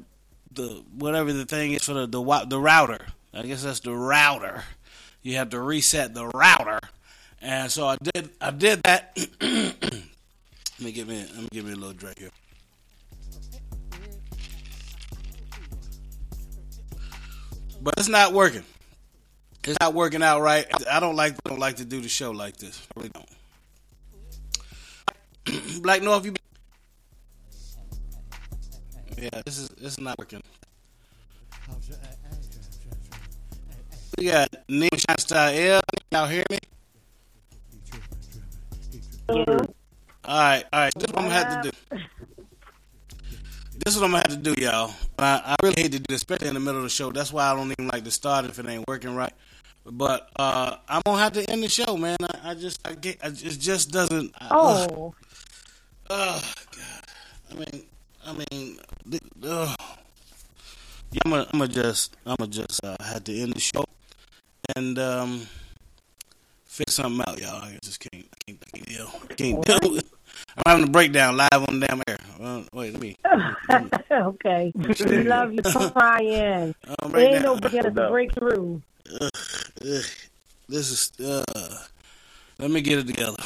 [0.52, 3.06] the whatever the thing is for the the the router.
[3.34, 4.64] I guess that's the router.
[5.22, 6.80] You have to reset the router,
[7.42, 8.30] and so I did.
[8.40, 9.18] I did that.
[10.80, 11.26] let me give me.
[11.34, 12.30] Let me give me a little drink here.
[17.82, 18.64] But it's not working.
[19.64, 20.66] It's not working out right.
[20.90, 22.86] I don't like don't like to do the show like this.
[22.96, 23.28] I really don't.
[25.82, 26.32] Blakk North, you
[29.18, 30.42] Yeah, this is this is not working.
[34.16, 35.80] We got Shine Style L.
[36.10, 36.58] Y'all hear me?
[40.30, 40.92] All right, all right.
[40.94, 41.98] This is what I'm gonna have to do.
[43.84, 44.94] This is what I'm gonna have to do, y'all.
[45.18, 47.10] I, I really hate to do this, especially in the middle of the show.
[47.10, 49.32] That's why I don't even like to start if it ain't working right.
[49.84, 52.16] But uh, I'm gonna have to end the show, man.
[52.22, 54.32] I, I just, I get, I, it just doesn't.
[54.38, 55.14] I, Oh.
[56.12, 56.42] Oh
[56.76, 57.04] God!
[57.50, 57.82] I mean,
[58.24, 58.78] I mean,
[59.42, 59.76] ugh.
[61.10, 63.84] yeah, I'm gonna, I'm gonna just, I'm gonna just uh, have to end the show
[64.76, 65.48] and um,
[66.66, 67.62] fix something out, y'all.
[67.64, 69.90] I just can't, I can't, I can't deal, I can't deal.
[69.92, 70.19] with-
[70.56, 72.18] I'm having a breakdown live on the damn air.
[72.40, 73.16] Uh, wait, let me.
[74.10, 74.72] okay.
[74.74, 76.74] We love you, Brian.
[77.00, 77.54] I'm right Ain't now.
[77.54, 78.82] nobody got to break through.
[79.20, 79.30] Ugh,
[79.82, 80.04] ugh.
[80.68, 81.12] This is.
[81.20, 81.44] Uh,
[82.58, 83.36] let me get it together.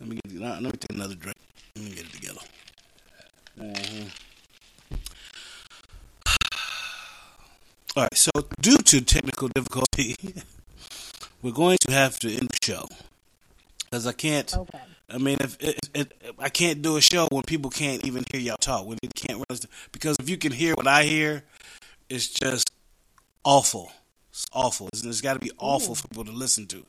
[0.00, 0.40] Let me get.
[0.40, 1.36] Let me take another drink.
[1.74, 2.40] Let me get it together.
[3.58, 4.10] Mhm.
[7.96, 8.16] All right.
[8.16, 8.30] So,
[8.60, 10.16] due to technical difficulty,
[11.42, 12.88] we're going to have to end the show
[13.96, 14.56] because I can't.
[14.56, 14.78] Okay.
[15.08, 18.40] I mean, if it, it, I can't do a show when people can't even hear
[18.40, 21.44] y'all talk, when they can't realize because if you can hear what I hear,
[22.10, 22.70] it's just
[23.44, 23.90] awful.
[24.30, 24.88] It's awful.
[24.88, 26.84] It's, it's got to be awful for people to listen to.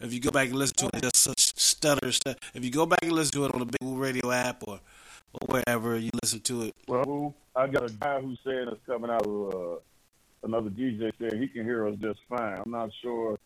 [0.00, 2.36] If you go back and listen to it, it's just such stutter stuff.
[2.54, 4.78] If you go back and listen to it on the Big Woo Radio app or
[5.34, 9.10] or wherever you listen to it, Well, I got a guy who's saying it's coming
[9.10, 9.76] out of uh,
[10.42, 12.60] another DJ saying he can hear us just fine.
[12.64, 13.38] I'm not sure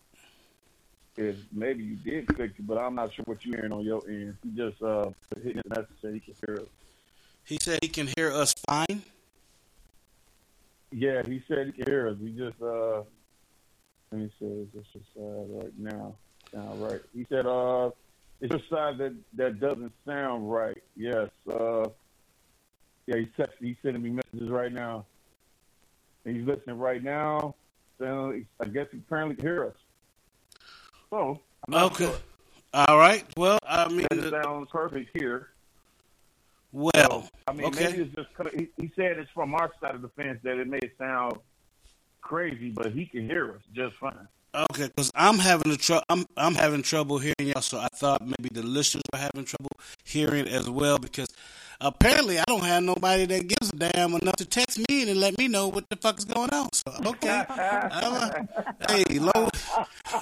[1.17, 4.01] if maybe you did fix it, but I'm not sure what you're hearing on your
[4.07, 4.37] end.
[4.43, 5.09] He just uh,
[5.43, 6.69] hit me a message saying he can hear us.
[7.45, 9.01] he said he can hear us fine.
[10.91, 12.17] Yeah, he said he can hear us.
[12.21, 13.01] He just uh,
[14.11, 16.15] let me say this just uh, right now.
[16.53, 17.01] Sound right?
[17.13, 17.89] He said uh,
[18.39, 20.81] it's your side that that doesn't sound right.
[20.95, 21.29] Yes.
[21.49, 21.89] Uh,
[23.07, 25.05] yeah, he's text, he's sending me messages right now.
[26.25, 27.55] And he's listening right now.
[27.99, 29.75] So I guess he apparently can hear us.
[31.09, 31.41] So
[31.71, 32.05] Okay.
[32.05, 32.15] sure.
[32.73, 33.23] All right.
[33.37, 35.49] Well, I mean, It sounds perfect here.
[36.71, 37.85] well, I mean, okay.
[37.85, 40.67] maybe it's just he, he said it's from our side of the fence that it
[40.67, 41.37] may sound
[42.21, 44.27] crazy, but he can hear us just fine.
[44.71, 48.21] Okay, because I'm having a tr- I'm I'm having trouble hearing y'all, so I thought
[48.21, 49.71] maybe the listeners were having trouble
[50.03, 51.27] hearing as well because
[51.81, 55.37] apparently I don't have nobody that gives a damn enough to text me and let
[55.37, 56.69] me know what the fuck is going on.
[56.73, 58.47] So okay, I'm a-
[58.89, 59.49] hey, low,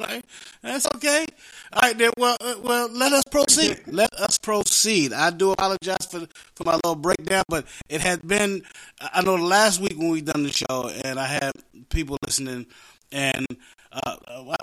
[0.00, 0.24] right,
[0.62, 1.26] that's okay.
[1.72, 2.10] All right, then.
[2.16, 3.80] Well, uh, well, let us proceed.
[3.86, 5.12] Let us proceed.
[5.12, 8.62] I do apologize for for my little breakdown, but it had been.
[9.00, 11.52] I know last week when we done the show, and I had
[11.90, 12.66] people listening,
[13.10, 13.46] and
[13.92, 14.16] uh,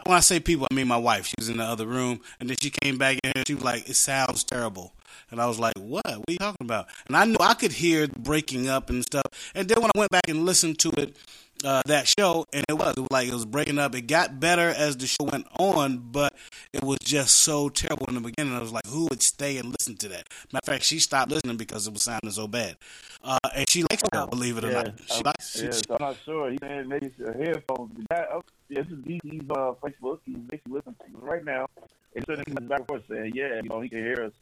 [0.05, 1.25] when I say people, I mean my wife.
[1.27, 3.43] She was in the other room, and then she came back in here.
[3.47, 4.93] She was like, "It sounds terrible,"
[5.31, 6.05] and I was like, "What?
[6.05, 9.25] What are you talking about?" And I knew I could hear breaking up and stuff.
[9.55, 11.15] And then when I went back and listened to it,
[11.63, 13.95] uh, that show, and it was, it was like it was breaking up.
[13.95, 16.33] It got better as the show went on, but
[16.73, 18.53] it was just so terrible in the beginning.
[18.53, 20.27] I was like, who would stay and listen to that?
[20.53, 22.77] Matter of fact, she stopped listening because it was sounding so bad.
[23.23, 24.99] Uh, and she likes it, believe it or Yeah, not.
[25.05, 26.51] She I'm, likes yeah, so I'm not sure.
[26.51, 27.91] He said maybe it's the headphones.
[27.97, 30.19] The guy, oh, this is DC's uh, Facebook.
[30.25, 31.67] He's basically listening to us right now.
[32.15, 34.33] And sending me back and forth saying, yeah, you know, he can hear us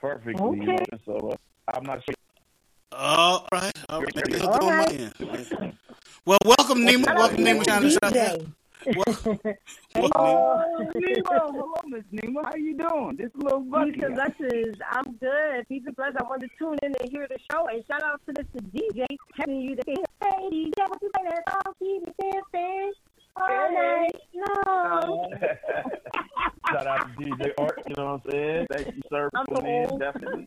[0.00, 0.32] perfectly.
[0.34, 0.74] You know?
[0.74, 0.84] Okay.
[1.06, 2.14] So uh, I'm not sure.
[2.96, 4.14] All right, all right.
[4.16, 5.00] Maybe it's All on my right.
[5.00, 5.78] end.
[6.26, 7.14] Well, welcome, Nima.
[7.14, 7.64] Welcome, to Nima.
[7.64, 8.40] Trying to shout out.
[8.40, 8.50] DJ.
[9.96, 10.60] Welcome, Oh,
[10.94, 11.22] Nemo.
[11.30, 12.42] Hello, Miss Nemo.
[12.42, 13.16] How you doing?
[13.16, 13.92] This little bucky.
[13.92, 14.76] Peace and blessings.
[14.90, 15.66] I'm good.
[15.68, 16.16] Peace and blessings.
[16.20, 17.66] I wanted to tune in and hear the show.
[17.68, 19.06] And shout out to this DJ
[19.40, 19.96] telling you that, hey,
[20.52, 21.74] DJ, what you play that song?
[21.78, 22.14] Keep it
[22.52, 22.92] dancing
[23.36, 25.32] all night long.
[26.70, 28.66] Shout out to DJ Art, you know what I'm saying?
[28.70, 30.46] Thank you, sir, for tuning in, definitely.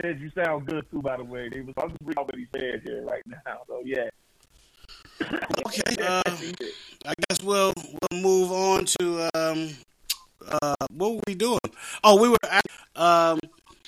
[0.00, 1.50] Said you sound good, too, by the way.
[1.52, 3.62] He was, I'm just reading what he said here right now.
[3.66, 4.08] So, yeah.
[5.66, 6.22] Okay, uh,
[7.04, 9.70] I guess we'll we'll move on to um,
[10.46, 11.58] uh, what were we doing?
[12.04, 13.40] Oh, we were at, um,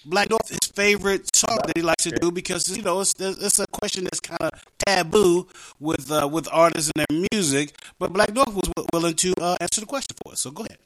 [0.06, 3.58] Blakk North his favorite song that he likes to do because you know it's it's
[3.58, 4.50] a question that's kind of
[4.86, 5.46] taboo
[5.78, 9.80] with uh, with artists and their music, but Blakk North was willing to uh, answer
[9.80, 10.40] the question for us.
[10.40, 10.78] So go ahead.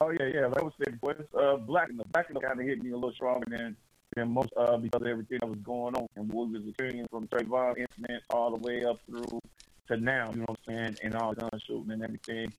[0.00, 0.46] Oh yeah, yeah.
[0.46, 2.94] Like I was saying, boy, this, uh, black the black kind of hit me a
[2.94, 3.76] little stronger than
[4.14, 7.08] than most uh, because of everything that was going on and what we was experiencing
[7.10, 9.40] from Trayvon incident all the way up through
[9.88, 10.30] to now.
[10.30, 10.96] You know what I'm saying?
[11.02, 12.52] And all the gun shooting and everything.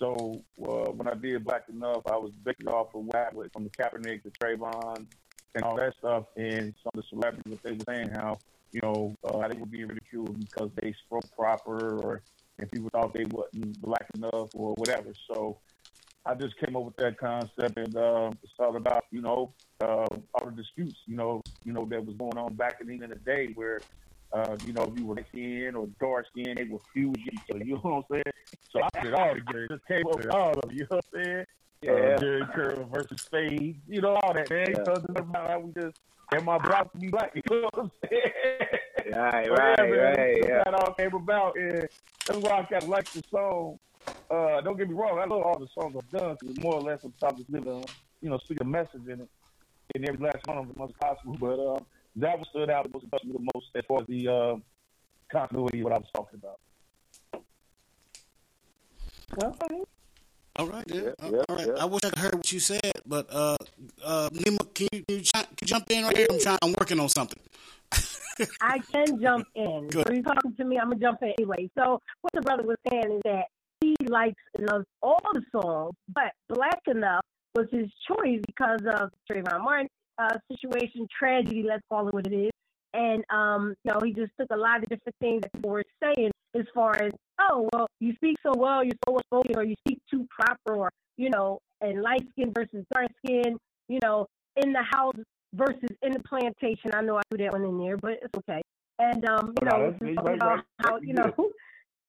[0.00, 3.64] So uh, when I did Black Enough, I was based off of what happened from
[3.64, 5.06] the Kaepernick to Trayvon
[5.54, 8.36] and all that stuff, and some of the celebrities what they were saying how
[8.72, 12.22] you know uh, they were being ridiculed because they spoke proper or
[12.58, 15.12] and people thought they wasn't black enough or whatever.
[15.28, 15.58] So
[16.30, 20.06] I just came up with that concept, and um, it's all about you know uh,
[20.34, 23.50] all the disputes, you know, you know that was going on back in the day
[23.54, 23.80] where.
[24.32, 27.64] Uh, you know, if you were skin or dark skin, they would fuse each other.
[27.64, 28.22] You know what I'm saying?
[28.70, 29.66] So I it all together.
[29.66, 30.76] Just came up with all of it.
[30.76, 31.44] You know what I'm saying?
[31.82, 31.90] Yeah.
[31.90, 33.80] Uh, Jheri curl versus Spade.
[33.88, 34.68] You know all that, man.
[34.70, 34.84] Yeah.
[34.84, 35.98] So about how we just
[36.32, 37.32] and my block be black.
[37.34, 38.22] You know what I'm saying?
[39.12, 40.62] Right, right, right, yeah.
[40.64, 41.88] That all came about, and
[42.26, 43.78] that's why I kind of like the song.
[44.30, 46.82] Uh, don't get me wrong, I love all the songs I've done because more or
[46.82, 47.84] less I'm trying living,
[48.20, 49.28] you know, speak a message in it,
[49.96, 51.36] in every last one of them as possible.
[51.40, 51.80] But uh,
[52.16, 54.56] that one stood out most, touched me the most as far as the uh,
[55.32, 56.60] continuity of what I was talking about.
[59.42, 59.82] Okay.
[60.56, 60.84] All right.
[60.86, 61.66] Yeah, all yeah, right.
[61.66, 61.82] yeah.
[61.82, 63.56] I wish I could heard what you said, but uh,
[64.04, 66.26] uh, Nima, can you, can you, chi- can you jump in right here?
[66.30, 66.58] I'm trying.
[66.62, 67.40] I'm working on something.
[68.60, 69.88] I can jump in.
[69.90, 70.08] Good.
[70.08, 71.70] When you talking to me, I'm gonna jump in anyway.
[71.78, 73.44] So what the brother was saying is that
[73.98, 77.24] he likes and loves all the songs, but Black Enough
[77.54, 82.32] was his choice because of Trayvon Martin uh, situation, tragedy, let's call it what it
[82.34, 82.50] is.
[82.92, 85.84] And um, you know, he just took a lot of different things that people were
[86.02, 89.64] saying as far as, oh well, you speak so well, you're so well spoken, or
[89.64, 93.56] you speak too proper, or you know, and light skin versus dark skin,
[93.88, 94.26] you know,
[94.56, 95.14] in the house
[95.54, 96.90] versus in the plantation.
[96.92, 98.60] I know I threw that one in there, but it's okay.
[98.98, 100.64] And um, you No, know, that's- just you're right, about right.
[100.80, 101.32] how You know.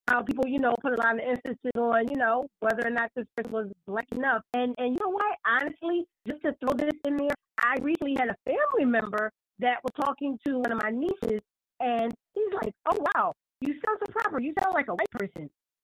[0.08, 3.12] how people, you know, put a lot of emphasis on, you know, whether or not
[3.16, 4.42] this person was black enough.
[4.54, 5.38] And and you know what?
[5.46, 9.94] Honestly, just to throw this in there, I recently had a family member that was
[10.00, 11.42] talking to one of my nieces,
[11.80, 14.40] and he's like, "Oh wow, you sound so proper.
[14.40, 15.50] You sound like a white person."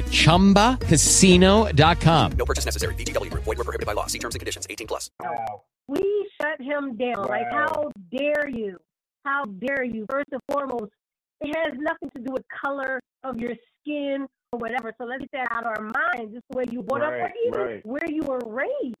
[0.00, 2.32] at chumbacasino.com.
[2.32, 2.94] No purchase necessary.
[2.94, 3.44] VGW Group.
[3.44, 4.06] Void were prohibited by law.
[4.06, 4.66] See terms and conditions.
[4.68, 5.10] 18 plus.
[5.86, 7.28] We shut him down.
[7.28, 8.78] Like, how dare you?
[9.24, 10.06] How dare you?
[10.10, 10.90] First and foremost,
[11.40, 14.94] it has nothing to do with color of your skin or whatever.
[14.98, 16.32] So let's get that out of our minds.
[16.32, 17.86] Just the way you were brought up, or even right.
[17.86, 18.96] where you were raised.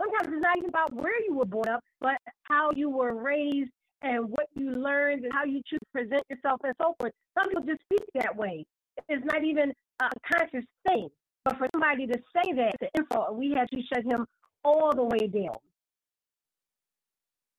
[0.00, 3.70] Sometimes it's not even about where you were brought up, but how you were raised
[4.02, 7.12] and what you learned and how you choose to present yourself and so forth.
[7.38, 8.64] Some people just speak that way.
[9.08, 11.08] It's not even a conscious thing.
[11.44, 14.26] But for somebody to say that, the insult, we had to shut him
[14.64, 15.56] all the way down.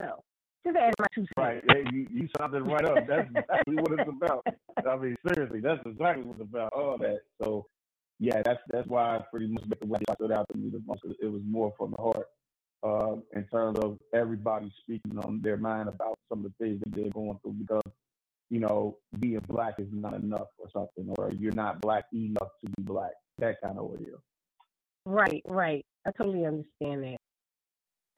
[0.01, 0.23] So,
[0.65, 1.32] just add my two cents.
[1.38, 1.63] Right.
[1.67, 3.08] Hey, you, you summed it right up.
[3.08, 4.45] That's exactly what it's about.
[4.88, 6.73] I mean, seriously, that's exactly what it's about.
[6.73, 7.21] All that.
[7.41, 7.65] So,
[8.19, 10.82] yeah, that's that's why I pretty much the way it stood out to me the
[10.86, 11.01] most.
[11.21, 12.27] It was more from the heart,
[12.84, 16.95] uh, in terms of everybody speaking on their mind about some of the things that
[16.95, 17.54] they're going through.
[17.54, 17.82] Because
[18.52, 22.70] you know, being black is not enough or something, or you're not black enough to
[22.78, 23.12] be black.
[23.40, 24.22] That kind of ordeal.
[25.06, 25.84] Right, right.
[26.06, 27.18] I totally understand that.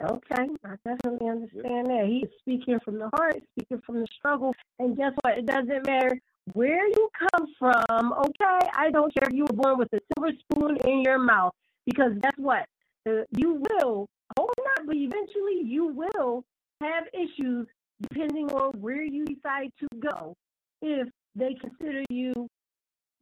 [0.02, 2.06] Okay, I definitely understand that.
[2.06, 4.52] He is speaking from the heart, speaking from the struggle.
[4.80, 5.38] And guess what?
[5.38, 6.18] It doesn't matter
[6.52, 8.68] where you come from, okay?
[8.76, 11.52] I don't care if you were born with a silver spoon in your mouth,
[11.86, 12.66] because guess what?
[13.06, 16.44] You will, hope not, but eventually you will
[16.82, 17.66] have issues
[18.02, 20.34] depending on where you decide to go
[20.82, 22.48] if they consider you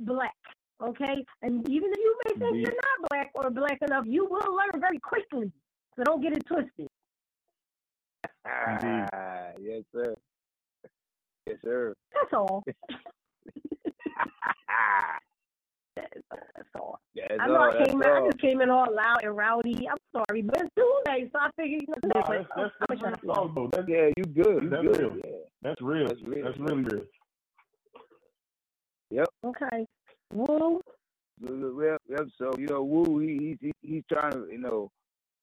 [0.00, 0.34] black.
[0.82, 4.56] Okay, and even if you may think you're not black or black enough, you will
[4.56, 5.52] learn very quickly.
[5.96, 6.88] So don't get it twisted.
[8.44, 10.14] Ah, yes, sir.
[11.46, 11.94] Yes, sir.
[12.14, 12.64] That's all.
[15.96, 16.98] That's all.
[17.14, 18.26] That's I know all, I came in, I all.
[18.26, 19.88] just came in all loud and rowdy.
[19.88, 22.86] I'm sorry, but it's Tuesday, so I figured you know, No, but that's, that's, I'm
[22.88, 23.70] that's, gonna real talk, though.
[23.72, 24.62] That's, yeah, you good.
[24.64, 24.98] You that's good.
[24.98, 25.16] real.
[25.24, 25.30] Yeah.
[25.62, 26.08] That's real.
[26.08, 26.44] That's real.
[26.44, 27.02] That's really real.
[29.10, 29.28] Yep.
[29.44, 29.86] Okay.
[30.32, 30.80] Woo.
[31.40, 32.26] Well, yep.
[32.38, 34.90] So you know, Woo, he, he he- he's trying to, you know,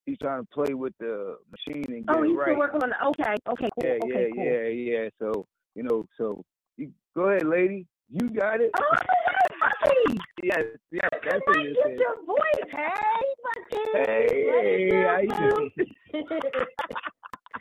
[0.05, 2.45] he's trying to play with the machine and oh, get Oh, it he's right.
[2.47, 2.95] still working on it.
[3.07, 3.83] Okay, okay, cool.
[3.83, 4.43] yeah, okay, yeah, cool.
[4.45, 4.67] yeah,
[5.03, 5.09] yeah.
[5.19, 5.45] So
[5.75, 6.41] you know, so
[6.77, 7.85] you go ahead, lady.
[8.09, 8.71] You got it.
[8.79, 8.95] Oh,
[9.59, 10.19] money.
[10.43, 11.09] Yes, yes.
[11.23, 13.91] That's what you get your voice, hey, fucking.
[13.93, 15.71] Hey, hey how you doing?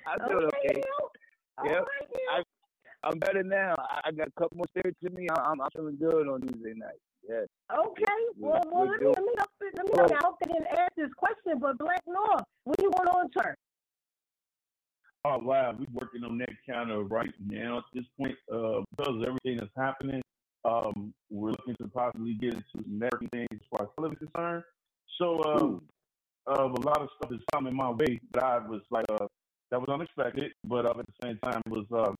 [0.07, 0.81] I'm doing okay.
[0.81, 1.73] okay.
[1.73, 1.85] Yep.
[2.33, 2.43] I,
[3.05, 3.75] I'm better now.
[4.05, 5.27] I got a couple more spirits in me.
[5.37, 6.99] I'm, I'm feeling good on Tuesday night.
[7.29, 7.47] Yes.
[7.71, 8.05] Okay.
[8.39, 9.33] Well, well let, me, let me
[9.77, 10.39] let me well, I hope
[10.71, 13.55] ask this question, but Blakk North, when you going on tour?
[15.25, 19.23] Oh wow, we're working on that counter right now at this point uh, because of
[19.25, 20.23] everything that's happening.
[20.65, 24.31] Um, we're looking to possibly get into some networking things as far as television is
[24.33, 24.65] concerned.
[25.19, 25.83] So um,
[26.47, 29.27] uh, a lot of stuff is coming my way that I was like uh,
[29.71, 32.13] that was unexpected, but uh, at the same time was uh,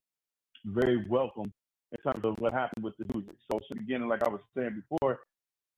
[0.65, 1.51] very welcome
[1.91, 3.35] in terms of what happened with the music.
[3.51, 5.19] So, so again, like I was saying before,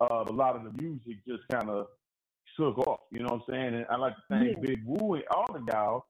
[0.02, 1.88] uh, a lot of the music just kind of
[2.58, 3.02] took off.
[3.12, 3.76] You know what I'm saying?
[3.76, 4.62] And I like to thank Yeah.
[4.62, 6.06] Big Woo and all of y'all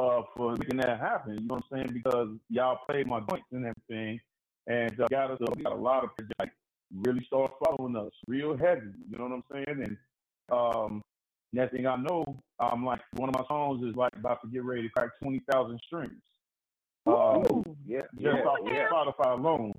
[0.00, 1.34] uh, for making that happen.
[1.34, 1.92] You know what I'm saying?
[2.02, 4.20] Because y'all played my joints and everything,
[4.66, 5.38] and uh, got us.
[5.40, 6.50] Uh, we got a lot of people that
[6.94, 8.92] really start following us real heavy.
[9.10, 9.84] You know what I'm saying?
[9.84, 9.96] And
[10.50, 11.02] um,
[11.52, 12.24] next thing I know,
[12.58, 15.42] I'm like one of my songs is like about to get ready to crack twenty
[15.50, 16.22] thousand streams.
[17.06, 18.86] Um, yeah, just yeah, off yeah.
[18.86, 19.74] of Spotify alone.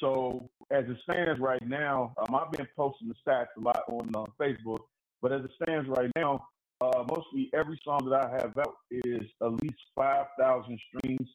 [0.00, 4.10] So as it stands right now, um, I've been posting the stats a lot on
[4.14, 4.80] uh, Facebook,
[5.22, 6.46] but as it stands right now,
[6.80, 11.28] uh, mostly every song that I have out is at least five thousand streams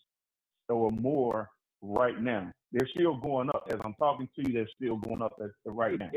[0.67, 1.49] or more
[1.81, 2.51] right now.
[2.71, 4.53] They're still going up as I'm talking to you.
[4.53, 6.11] They're still going up as right now.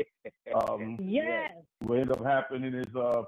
[0.55, 1.51] Um, Yes.
[1.79, 3.23] what ends up happening is uh,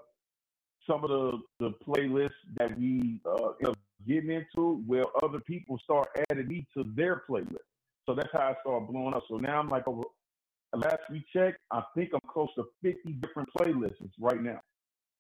[0.88, 3.78] some of the, the playlists that we uh, end up
[4.08, 7.58] getting into, where other people start adding me to their playlist.
[8.06, 9.24] So that's how I started blowing up.
[9.28, 10.04] So now I'm like over.
[10.76, 14.60] Last we checked, I think I'm close to 50 different playlists right now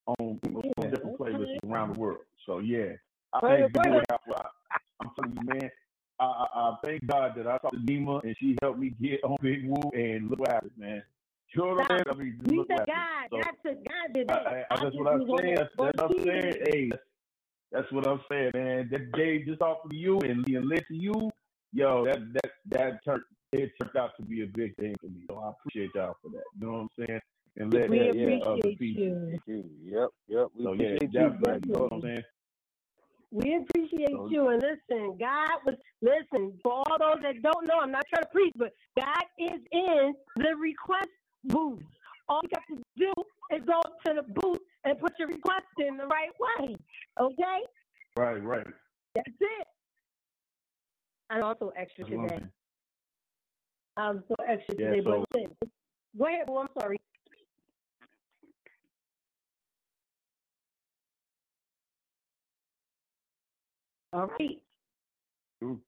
[0.07, 2.19] on, on different playlists around the world.
[2.45, 2.91] So yeah,
[3.33, 4.03] I thank it, play God.
[4.27, 4.35] it.
[4.35, 5.69] I- I'm telling you, man.
[6.19, 9.23] I, I, I thank God that I talked to Nima and she helped me get
[9.23, 11.03] on Big Woo and look what happened, man.
[11.53, 12.03] You know what I'm saying?
[12.09, 12.95] I mean, look a what God.
[12.95, 13.29] happened.
[13.31, 14.47] So, That's a God did I, that.
[14.47, 15.55] I, I that's just what I'm saying.
[15.55, 16.53] That's, that's what I'm saying.
[16.71, 17.03] Hey, that's,
[17.71, 18.89] that's what I'm saying, man.
[18.91, 21.29] That gave just off of you and and led to you.
[21.73, 25.25] Yo, that that that turned it turned out to be a big thing for me.
[25.29, 26.43] So I appreciate y'all for that.
[26.59, 27.21] You know what I'm saying?
[27.57, 29.39] And let We that yeah, other appreciate people.
[29.47, 29.63] you.
[29.85, 30.47] Yep, yep.
[30.57, 31.37] We So yeah, appreciate you, definitely.
[31.39, 32.23] Black You know what I'm saying?
[33.35, 34.47] We appreciate So- you.
[34.47, 38.29] And listen, God was, listen, for all those that don't know, I'm not trying to
[38.29, 41.09] preach, but God is in the request
[41.43, 41.83] booth.
[42.29, 43.11] All you have to do
[43.51, 46.77] is go to the booth and put your request in the right way.
[47.19, 47.59] Okay?
[48.17, 48.67] Right, right.
[49.15, 49.67] That's it.
[51.29, 52.49] I'm also extra That's what I'm today.
[53.97, 55.03] I'm so extra Yeah, today.
[55.03, 55.57] so- but listen,
[56.17, 56.57] go ahead, Boo.
[56.59, 56.97] I'm sorry.
[64.15, 64.61] All right.
[65.63, 65.81] Ooh.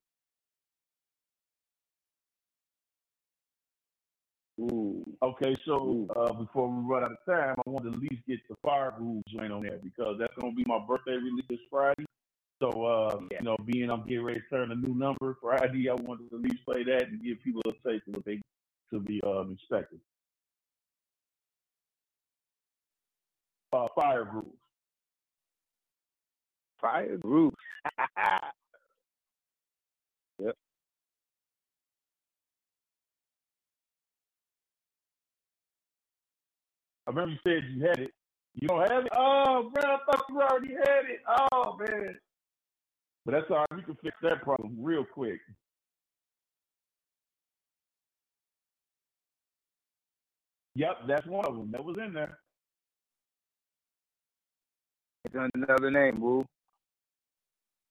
[4.59, 5.05] Ooh.
[5.23, 8.39] Okay, so uh, before we run out of time, I want to at least get
[8.49, 11.59] the Fire Rules joint on there because that's going to be my birthday release this
[11.71, 12.05] Friday.
[12.61, 15.93] So, uh, you know, being I'm getting ready to turn a new number Friday, I
[15.93, 18.41] wanted to at least play that and give people a taste of what they
[18.91, 19.99] to be um, expected.
[23.71, 24.56] Uh, Fire Rules.
[26.81, 27.53] Fire Groove.
[30.39, 30.55] yep.
[37.07, 38.11] I remember you said you had it.
[38.55, 39.11] You don't have it?
[39.15, 41.21] Oh, bro, I thought you already had it.
[41.53, 42.17] Oh, man.
[43.25, 43.77] But that's all right.
[43.77, 45.39] We can fix that problem real quick.
[50.75, 51.71] Yep, that's one of them.
[51.71, 52.39] That was in there.
[55.25, 56.45] It's under another name, Woo.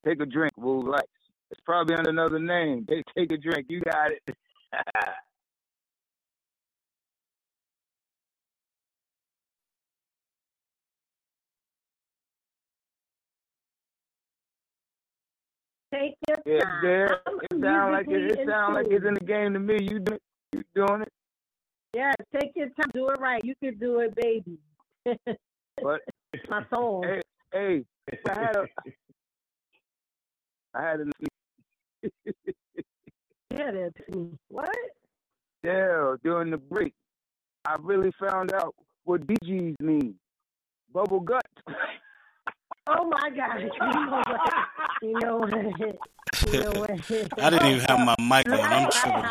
[0.07, 0.53] Take a drink.
[0.57, 1.07] Lights.
[1.51, 2.87] It's probably under another name.
[2.89, 3.67] Take take a drink.
[3.69, 4.37] You got it.
[15.95, 16.83] Take your Yeah, time.
[16.83, 17.21] there.
[17.43, 18.39] It sound like it.
[18.39, 19.79] It sound like it's in the game to me.
[19.81, 20.19] You do,
[20.53, 21.13] you doing it?
[21.95, 22.91] Yes, take your time.
[22.93, 23.43] Do it right.
[23.45, 24.59] You can do it, baby.
[25.81, 26.03] But
[26.51, 27.03] My soul.
[27.05, 27.85] hey, hey,
[28.29, 28.67] I had a,
[30.77, 31.05] I had a,
[33.51, 34.29] Yeah, that's me.
[34.49, 34.69] What?
[35.65, 36.93] yeah, during the break,
[37.65, 38.75] I really found out
[39.05, 40.17] what DGs mean.
[40.93, 41.47] Bubble gut.
[42.89, 43.69] Oh my God!
[45.03, 45.59] You know what?
[46.47, 47.11] You know what?
[47.11, 47.41] You know what?
[47.43, 48.61] I didn't even have my mic on.
[48.61, 49.25] I'm tripping.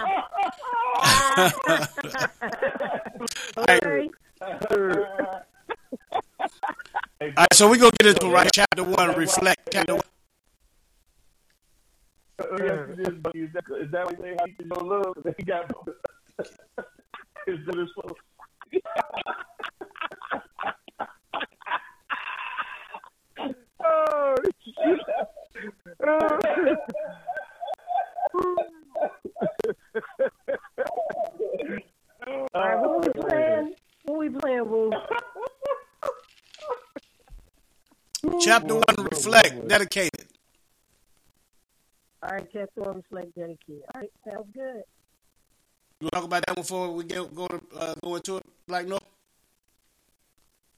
[7.21, 9.15] All right, so we're gonna get into right chapter one.
[9.15, 10.03] Reflect chapter one.
[12.37, 12.55] Oh,
[13.33, 13.51] is
[13.91, 14.81] that why they have to know?
[14.83, 15.23] look?
[15.23, 15.71] They got.
[17.47, 18.15] is that a slow?
[23.85, 24.99] oh, shit.
[26.05, 26.39] Oh.
[32.53, 33.75] All right, what we playing?
[34.03, 34.91] What we playing, Woo?
[38.41, 40.34] Chapter 1 Reflect, dedicated.
[42.23, 43.83] All right, chapter one, reflect, dedicated.
[43.93, 44.83] All right, sounds good.
[46.01, 48.99] You talk about that before we get go to uh, go into it, Black No.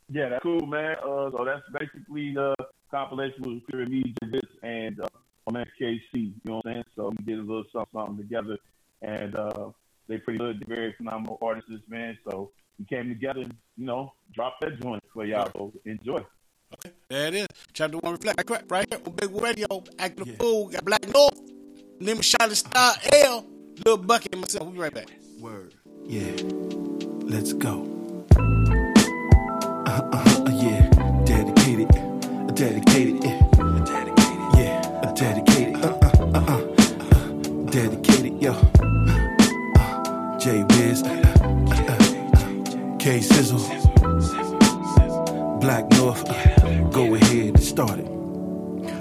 [0.10, 0.96] Yeah, that's cool, man.
[1.04, 2.56] Uh, so that's basically the
[2.92, 5.08] compilation with Fury Me, Javis, and uh,
[5.46, 6.00] my man KC.
[6.14, 6.84] You know what I'm saying?
[6.96, 8.58] So we did a little something, something together,
[9.02, 9.70] and uh,
[10.08, 12.18] they pretty good, they're very phenomenal artists, man.
[12.30, 15.50] So we came together and you know dropped that joint for y'all.
[15.54, 16.24] So enjoy.
[17.10, 17.48] There it is.
[17.74, 18.50] Chapter one, reflect.
[18.50, 20.68] Right, right here on Big Radio, acting the fool.
[20.68, 21.40] Got Blakk North,
[22.00, 23.46] name of Shining Star L,
[23.86, 24.64] Lil Bucky, and myself.
[24.66, 25.08] We'll be right back.
[25.40, 25.74] Word.
[26.04, 26.32] Yeah.
[27.24, 27.86] Let's go.
[28.38, 30.90] Uh, uh, uh, yeah.
[31.26, 31.90] Dedicated.
[32.56, 33.24] Dedicated.
[33.24, 33.40] Yeah.
[33.86, 34.18] Dedicated.
[34.58, 35.14] Yeah.
[35.16, 35.76] Dedicated.
[35.78, 36.62] Uh, uh, uh, uh.
[37.72, 38.42] Dedicated.
[38.42, 38.54] Yo.
[38.54, 41.04] Uh, J Wiz.
[41.04, 41.08] Uh,
[41.88, 43.87] uh, K Sizzle.
[45.68, 46.24] North.
[46.30, 48.08] Uh, go ahead and start it.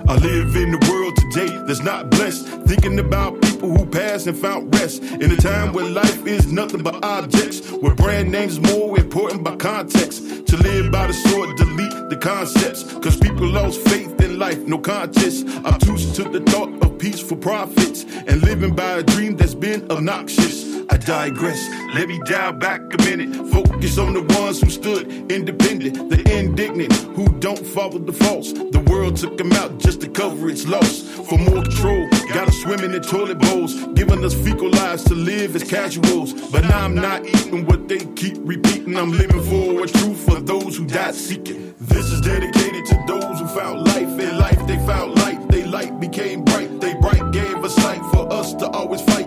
[0.08, 2.44] I live in the world today that's not blessed.
[2.66, 5.00] Thinking about people who passed and found rest.
[5.00, 7.70] In a time where life is nothing but objects.
[7.70, 10.46] Where brand names more important by context.
[10.48, 12.82] To live by the sword, delete the concepts.
[12.94, 15.44] Cause people lost faith in life, no conscience.
[15.64, 18.02] Obtuse to the thought of peaceful profits.
[18.26, 20.65] And living by a dream that's been obnoxious.
[20.88, 21.68] I digress.
[21.94, 23.34] Let me dial back a minute.
[23.52, 28.52] Focus on the ones who stood independent, the indignant who don't follow the false.
[28.52, 31.02] The world took them out just to cover its loss.
[31.02, 35.14] For more control, got us swimming in the toilet bowls, giving us fecal lives to
[35.14, 36.32] live as casuals.
[36.50, 38.96] But now I'm not eating what they keep repeating.
[38.96, 41.74] I'm living for a truth for those who died seeking.
[41.80, 44.66] This is dedicated to those who found life in life.
[44.66, 46.80] They found light, they light became bright.
[46.80, 49.25] They bright gave us light for us to always fight.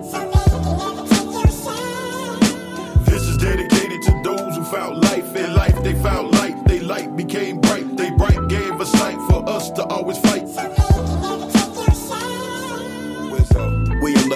[4.72, 5.76] Found life in life.
[5.84, 7.98] They found light, they light became bright.
[7.98, 10.39] They bright gave us light for us to always fight.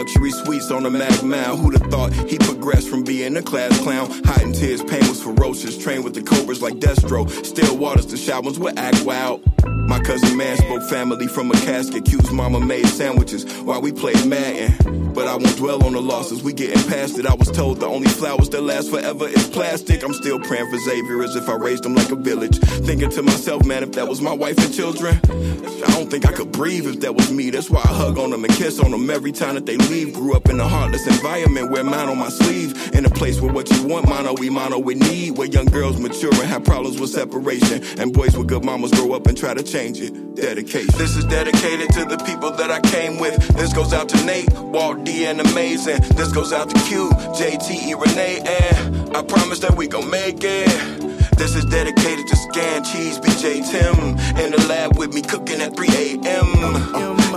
[0.04, 1.56] Luxury suites on a Mac Mile.
[1.56, 4.12] Who'd have thought he progressed from being a class clown?
[4.26, 5.78] Hiding tears, pain was ferocious.
[5.78, 7.30] Trained with the cobras like Destro.
[7.45, 9.41] Still waters, the shy ones would act wild.
[9.88, 12.06] My cousin man spoke family from a casket.
[12.06, 15.14] Accused mama made sandwiches while we played Madden.
[15.14, 16.43] But I won't dwell on the losses.
[16.43, 17.26] We getting past it.
[17.26, 20.04] I was told the only flowers that last forever is plastic.
[20.04, 22.58] I'm still praying for Xavier as if I raised him like a village.
[22.58, 26.34] Thinking to myself, man, if that was my wife and children, I don't think I
[26.34, 27.51] could breathe if that was me.
[27.51, 29.93] That's why I hug on them and kiss on them every time that they leave.
[29.94, 32.96] Grew up in a heartless environment, wear mine on my sleeve.
[32.96, 35.38] In a place where what you want, mono, we mono, we need.
[35.38, 37.84] Where young girls mature and have problems with separation.
[38.00, 40.34] And boys with good mamas grow up and try to change it.
[40.34, 40.98] Dedication.
[40.98, 43.36] This is dedicated to the people that I came with.
[43.56, 46.02] This goes out to Nate, Walt D, and Amazing.
[46.16, 51.12] This goes out to Q, JT, Renee, and I promise that we gon' make it.
[51.44, 54.18] This is dedicated to Scan Cheese, BJ Tim.
[54.39, 56.48] In the lab with me cooking at 3 a.m.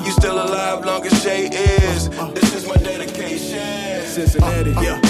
[0.04, 2.08] You still alive long as Jay is.
[2.30, 4.06] This is my dedication.
[4.06, 5.00] Cincinnati, uh, yeah.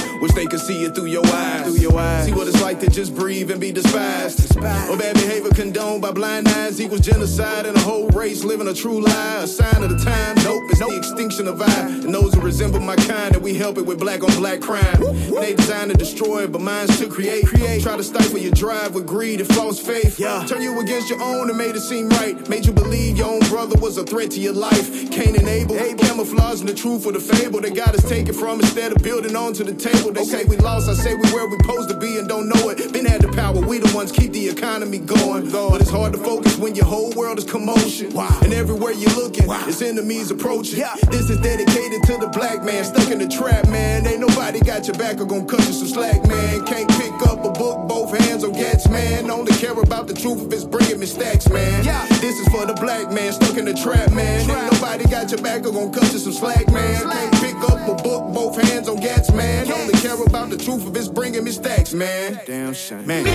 [0.66, 1.64] Wish they could see it through your eyes.
[1.64, 2.26] Through your eyes.
[2.26, 4.56] See what it's like to just breathe and be despised.
[4.56, 8.74] Or bad behavior condoned by blind eyes equals genocide and a whole race living a
[8.74, 9.42] true lie.
[9.42, 10.36] A sign of the time.
[10.44, 11.80] Nope, it's the extinction of I.
[11.88, 15.00] And those who resemble my kind, and we help it with black on black crime.
[15.40, 17.46] They designed to destroy, but minds to create.
[17.46, 17.82] Create.
[17.82, 20.18] Try to stifle your drive with greed and false faith.
[20.18, 20.44] Yeah.
[20.46, 22.48] Turn you against your own and made it seem right.
[22.48, 25.10] Made you believe your own brother was a threat to your life.
[25.10, 25.76] Cain and Abel.
[25.76, 29.64] Camouflaging the truth with a fable that got us taken from instead of building onto
[29.64, 30.12] the table.
[30.12, 32.68] They say we lost, I say we where we supposed to be and don't know
[32.70, 32.92] it.
[32.92, 35.50] Been had the power, we the ones keep the economy going.
[35.50, 38.16] But it's hard to focus when your whole world is commotion.
[38.16, 40.82] And everywhere you're looking, it's enemies approaching.
[41.10, 44.06] This is dedicated to the black man stuck in the trap, man.
[44.06, 46.64] Ain't nobody got your back or gonna cut you some slack, man.
[46.66, 49.30] Can't pick up a book, both hands on gats, man.
[49.30, 51.84] Only care about the truth if it's bringing me stacks, man.
[51.84, 52.06] Yeah.
[52.20, 54.48] This is for the black man stuck in the trap, man.
[54.48, 57.02] Ain't nobody got your back or gonna cut you some slack, man.
[57.02, 59.70] Can't pick up a book, both hands on gats, man.
[59.70, 62.40] Only care about the truth if it's bringing me stacks, man.
[62.46, 63.26] Damn shame, man.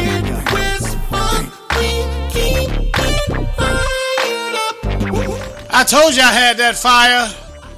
[5.74, 7.34] I told you I had that fire.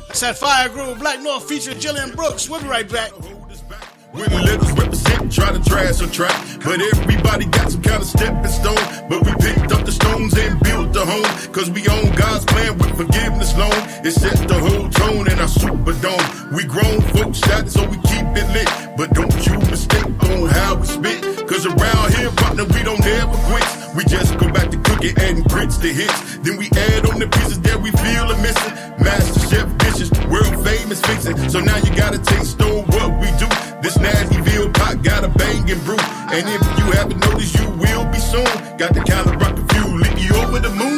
[0.09, 2.49] It's that fire group, Blakk North featuring Jillian Brooks.
[2.49, 3.11] We'll be right back.
[4.11, 6.35] When let us represent, try to trash or track.
[6.63, 8.85] But everybody got some kind of stepping stone.
[9.09, 11.51] But we picked up the stones and built the home.
[11.51, 13.73] Cause we own God's plan with forgiveness loan.
[14.05, 16.53] It set the whole tone in our superdome.
[16.53, 18.69] We grown folks shot, so we keep it lit.
[18.95, 21.47] But don't you mistake on how we spit.
[21.47, 23.65] Cause around here, partner, we don't ever quit.
[23.95, 26.37] We just go back to cooking and grits the hits.
[26.45, 28.73] Then we add on the pieces that we feel are missing.
[29.01, 31.37] Master chef dishes, world famous fixing.
[31.49, 33.62] So now you gotta taste on what we do.
[33.83, 35.97] This Nashville pot got a banging brew.
[36.31, 38.45] And if you haven't noticed, you will be soon.
[38.77, 40.92] Got the kind of rock view, lead you over the moon.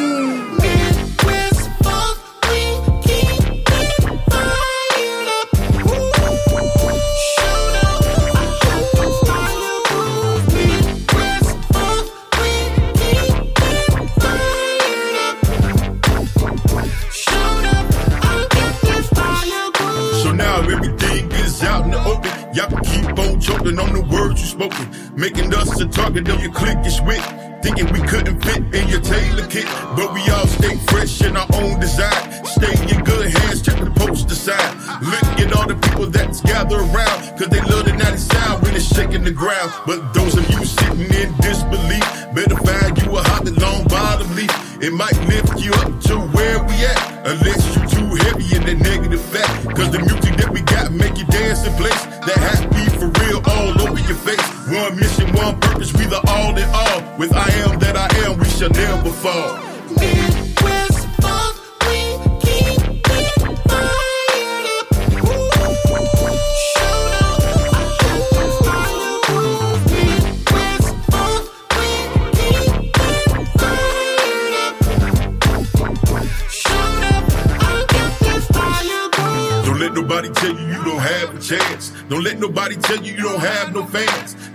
[26.06, 27.24] Target of your cliquish wit.
[27.64, 29.66] Thinking we couldn't fit in your tailor kit.
[29.97, 32.45] But we all stay fresh in our own design.
[32.45, 34.72] Stay in your good hands, check the poster sign.
[35.01, 37.18] Look at all the people that's gathered around.
[37.38, 39.72] Cause they love the 90 sound when it's shaking the ground.
[39.88, 41.05] But those of you sitting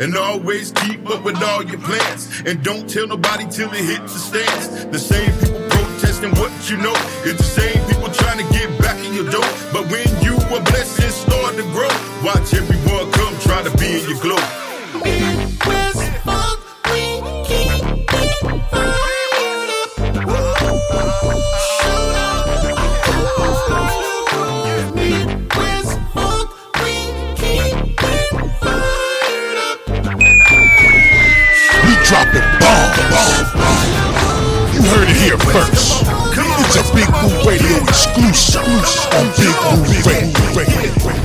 [0.00, 2.42] And always keep up with all your plans.
[2.46, 4.86] And don't tell nobody till it hits the stands.
[4.86, 6.94] The same people protesting what you know.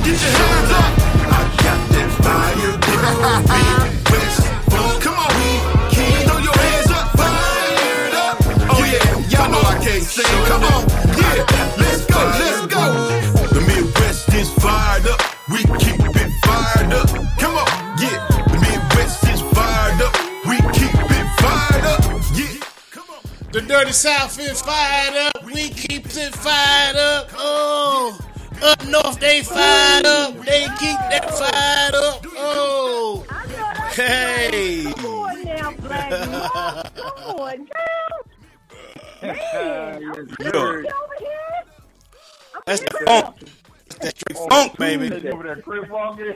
[0.06, 0.92] Get your hands up.
[1.34, 2.74] I got that fire.
[5.02, 5.30] Come on.
[5.90, 6.54] Keep throw your.
[7.18, 8.36] Fired up.
[8.70, 9.30] Oh yeah.
[9.34, 10.24] Y'all know I can't sing.
[10.46, 10.86] Come on.
[11.18, 11.42] Yeah.
[11.82, 12.22] Let's go.
[12.22, 12.82] Let's go.
[13.50, 15.20] The Midwest is fired up.
[15.50, 17.08] We keep it fired up.
[17.40, 17.68] Come on.
[17.98, 18.22] Yeah.
[18.46, 20.14] The Midwest is fired up.
[20.46, 22.02] We keep it fired up.
[22.38, 22.62] Yeah.
[22.92, 23.22] Come on.
[23.50, 25.44] The Dirty South is fired up.
[25.44, 27.30] We keep it fired up.
[27.34, 28.16] Oh,
[29.16, 30.34] up north they fired up.
[30.44, 32.26] They keep that fired up.
[32.36, 33.26] Oh,
[33.94, 34.92] hey.
[34.96, 36.10] Come on now, Black.
[36.96, 38.26] Come on, girl.
[39.22, 40.82] Man, I'm Yes, over sir.
[41.18, 41.64] here.
[42.66, 43.36] That's the funk.
[44.00, 45.28] That's that straight funk, baby.
[45.28, 46.24] Over there, Chris Walker.
[46.26, 46.34] Yo,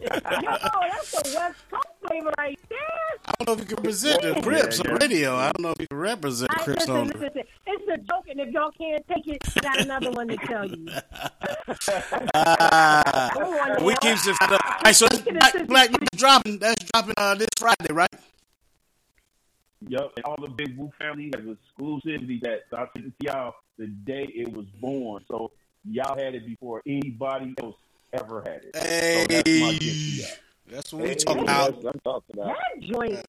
[0.00, 2.78] that's the West Coast flavor right there.
[3.26, 5.36] I don't know if you can present the Crips on radio.
[5.36, 7.06] I don't know if you can represent I, Crips listen, on.
[7.06, 7.42] listen, listen.
[7.66, 10.66] It's a joke, and if y'all can't take it, I got another one to tell
[10.66, 10.86] you.
[13.32, 14.60] Come on we keep it fired up.
[14.64, 16.58] All right, so Black, Black Youth dropping.
[16.58, 18.10] That's dropping uh, this Friday, right?
[19.88, 23.26] Yup, and all the Big Woo family has exclusivity that so I sent it to
[23.26, 25.24] y'all the day it was born.
[25.28, 25.52] So
[25.90, 27.76] y'all had it before anybody else
[28.12, 28.74] ever had it.
[28.74, 30.28] So that's my gift to y'all.
[30.68, 31.74] That's what we talking about.
[31.84, 32.46] I'm talking about.
[32.46, 33.26] That joint.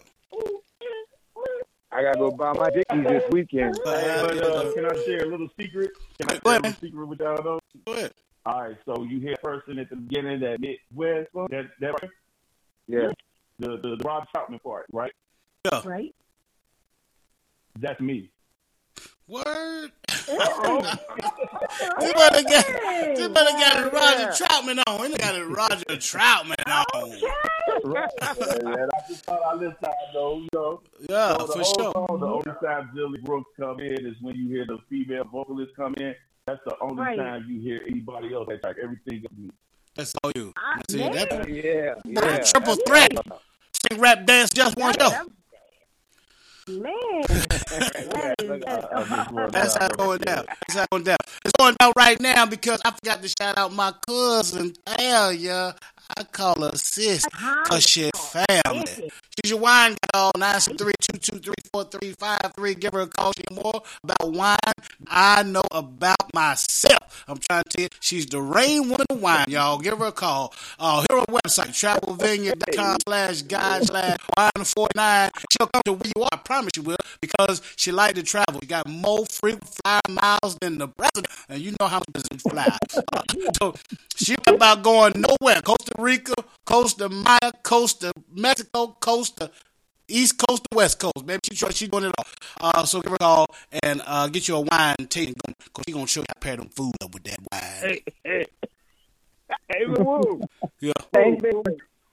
[1.89, 3.75] I gotta go buy my dickies this weekend.
[3.85, 5.91] Hey, but uh, can I share a little secret?
[6.19, 7.59] Can I share a little secret with y'all though?
[7.85, 8.11] Go ahead.
[8.45, 12.11] All right, so you hear a person at the beginning that Midwest, that that right?
[12.87, 13.11] Yeah.
[13.59, 15.11] The the, the Rob Troutman part, right?
[15.65, 15.81] Yeah.
[15.85, 16.15] Right.
[17.79, 18.29] That's me.
[19.27, 19.91] Word.
[20.28, 22.65] They better got,
[23.15, 25.11] they better got a Roger Troutman on.
[25.11, 26.55] They got a Roger Troutman
[26.93, 27.11] on.
[27.84, 28.09] Right.
[28.21, 30.82] and I just thought I listen I know, you know.
[31.09, 31.91] Yeah, so for sure.
[31.93, 35.71] Song, the only time Zilly Brooks come in is when you hear the female vocalist
[35.75, 36.15] come in.
[36.45, 37.17] That's the only Right.
[37.17, 38.47] time you hear anybody else.
[38.49, 39.49] That's like everything of me.
[39.95, 40.53] That's all you.
[40.57, 41.95] Ah, See, that, man.
[42.05, 43.11] Yeah, triple threat.
[43.91, 45.09] Sing, rap, dance, just one show.
[46.68, 46.91] Man.
[47.28, 48.63] That is,
[49.76, 50.41] how it's going down.
[50.45, 51.18] That's how it's going down.
[51.45, 54.74] It's going down right now because I forgot to shout out my cousin.
[54.99, 55.72] Yeah.
[56.18, 59.11] I call her sis because she family.
[59.43, 62.80] She's your wine gal, 973-223-4353.
[62.80, 63.34] Give her a call.
[63.34, 64.57] She more about wine
[65.07, 67.16] I know about myself.
[67.28, 69.80] I'm trying to tell you, she's the rain woman of wine, y'all.
[69.80, 70.53] Give her a call.
[70.80, 75.32] Uh, on the website, travelvineyard.com slash guide slash wine 49.
[75.51, 76.30] She'll come to where you are.
[76.32, 78.59] I promise you will because she like to travel.
[78.61, 82.23] You got more free flyer miles than the president, and you know how much does
[82.32, 82.78] it fly.
[83.13, 83.21] Uh,
[83.59, 83.75] so
[84.15, 85.61] she about going nowhere.
[85.61, 86.34] Costa Rica,
[86.65, 89.51] Costa Maya, Costa Mexico, Costa
[90.07, 91.25] East Coast to West Coast.
[91.25, 92.25] Maybe she she's doing it all.
[92.61, 93.47] Uh, so give her a call
[93.83, 96.57] and uh, get you a wine tasting because she's gonna show you how to pair
[96.57, 97.61] them food up with that wine.
[97.81, 98.45] Hey, hey,
[99.69, 100.41] hey, woo.
[100.79, 100.93] Yeah.
[101.13, 101.37] Hey,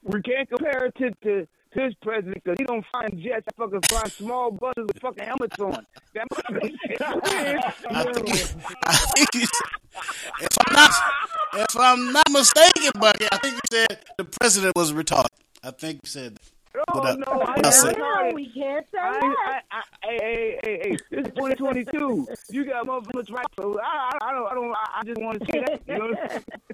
[0.03, 3.47] we can't compare it to, to, to his president because he don't find jets.
[3.49, 5.87] I fucking find small buses with fucking helmets on.
[6.15, 6.27] That
[7.91, 9.47] I think, I think you
[10.41, 10.91] if I'm not
[11.55, 15.27] if I'm not mistaken, Bucky, I think you said the president was retarded.
[15.63, 16.54] I think you said that.
[16.77, 18.35] Oh, But, uh, no, I that's never it.
[18.35, 19.63] we can't say I, that.
[19.71, 22.27] I, I, hey, hey, hey, hey, this is 2022.
[22.51, 23.47] You got motherfuckers right.
[23.57, 25.81] So I, I, I don't, I don't, I I just want to say that.
[25.87, 26.17] You know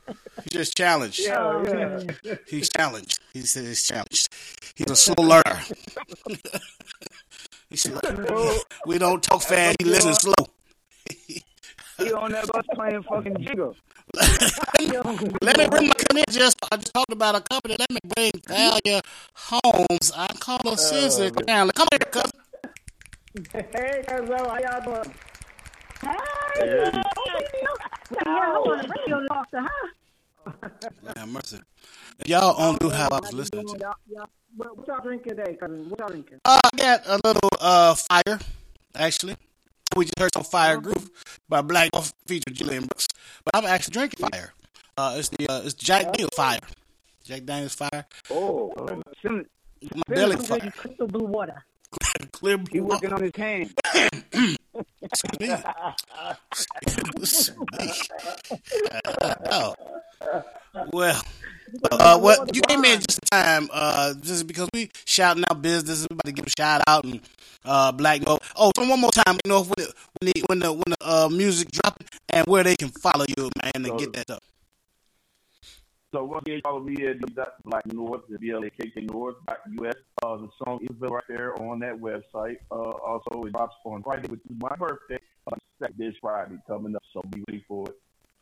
[0.06, 1.20] what He just challenged.
[1.20, 2.36] Yeah, yeah.
[2.46, 3.20] He's challenged.
[3.34, 4.28] He said he's challenged.
[4.74, 5.60] He's a slow learner.
[7.68, 8.56] He's slow.
[8.86, 9.76] We don't talk fast.
[9.80, 10.34] He listens slow.
[12.00, 13.76] He on that bus playing fucking jiggle.
[14.16, 16.24] Let me bring my come in.
[16.30, 17.76] Just I just talked about a company.
[17.78, 19.00] Let me bring Thalia
[19.34, 20.12] Holmes.
[20.16, 21.72] I call her Sister Family.
[21.74, 22.30] Come here, cousin.
[23.52, 25.14] Hey, Carzo, how y'all doing?
[26.02, 26.16] Hey,
[26.58, 27.02] Yeah.
[28.10, 31.12] yeah, I want to radio talk to her.
[31.16, 31.58] Have mercy.
[32.26, 33.78] Y'all only knew how I was listening to.
[33.78, 35.88] Y'all- y'all- What what y'all drinking today, cousin?
[35.88, 36.40] What y'all drinking?
[36.44, 38.40] Uh, I got a little uh fire,
[38.96, 39.36] actually.
[39.96, 41.10] We just heard some Fire Groove
[41.48, 43.08] by Black Dog featuring Julian Brooks.
[43.44, 44.52] But I'm actually drinking fire.
[44.96, 46.60] Uh, it's the uh, it's Jack Daniels Fire.
[47.24, 48.06] Jack Daniels Fire.
[48.30, 48.72] Oh,
[49.20, 49.44] some,
[49.82, 50.72] My belly fire.
[50.76, 51.64] Crystal blue water.
[52.32, 53.74] Clear he working on his hand.
[55.02, 55.54] Excuse me.
[57.16, 57.92] Excuse me.
[59.50, 59.74] Oh.
[60.92, 61.20] Well,
[61.90, 66.06] uh, what you came in just in time, uh, just because we shouting out business,
[66.08, 67.20] we about to give a shout out and
[67.64, 68.42] uh, Black Note.
[68.56, 70.96] Oh, so one more time, you know, when the when the when the, when the
[71.00, 74.49] uh, music dropping and where they can follow you, man, and get that stuff.
[76.12, 79.36] So what you follow me at Blakk North, the BLAKK North,
[79.80, 79.94] US.
[80.24, 82.56] Uh, the song is right there on that website.
[82.72, 85.18] Uh, also, it drops on Friday, which is my birthday.
[85.46, 85.56] Uh,
[85.96, 87.96] this Friday coming up, so be ready for it.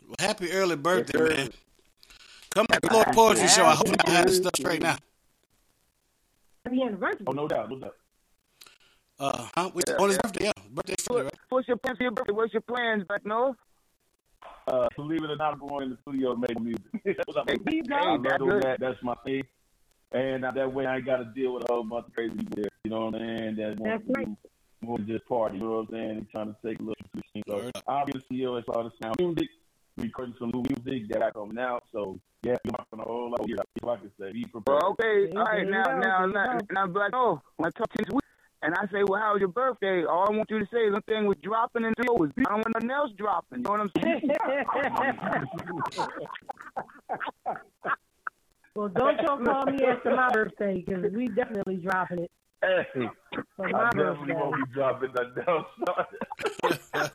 [0.06, 1.48] Well, happy early birthday, Yes, man.
[2.54, 3.66] Come back to Lord Poetry Show.
[3.66, 4.96] I hope I have this stuff straight now.
[6.64, 7.24] Happy anniversary.
[7.26, 7.96] Oh, no doubt, no doubt.
[9.20, 9.70] Uh, huh?
[9.74, 10.52] We, on his birthday, yeah.
[10.70, 11.34] Birthday Friday, right?
[11.50, 12.32] What's your plans for your birthday?
[12.32, 13.56] What's your plans, Blakk North?
[14.66, 16.82] Uh, believe it or not, I'm going in the studio to make music.
[17.05, 18.80] that's what I'm Hey, hey, I'm that's doing that.
[18.80, 19.43] That's my thing.
[20.12, 22.36] And uh, that way I ain't got to deal with a whole bunch of crazy
[22.36, 22.64] people.
[22.84, 23.57] You know what I'm saying?
[23.57, 24.36] That That's to
[24.82, 25.59] want to just party.
[25.59, 26.11] You know what I'm saying?
[26.11, 27.45] And trying to take a look at things.
[27.49, 29.49] So obviously, you know, it's all the sound music.
[29.97, 31.82] Recording some new music that I coming out.
[31.93, 33.49] So yeah, you're rocking a whole lot.
[33.49, 34.80] Yeah, like I said, be prepared.
[34.80, 37.41] Well, okay, all right, now, now, now, now, Blakk North.
[37.57, 38.20] When I talk to you,
[38.62, 40.04] and I say, well, how was your birthday?
[40.04, 42.30] All I want you to say is something was dropping and it was.
[42.38, 43.59] I don't want nothing else dropping.
[43.59, 44.30] You know what I'm saying?
[48.74, 52.30] Well, don't y'all call me after my birthday because we definitely dropping it.
[52.62, 52.86] Hey,
[53.56, 54.34] For I my definitely birthday.
[54.34, 55.66] won't be dropping nothing else.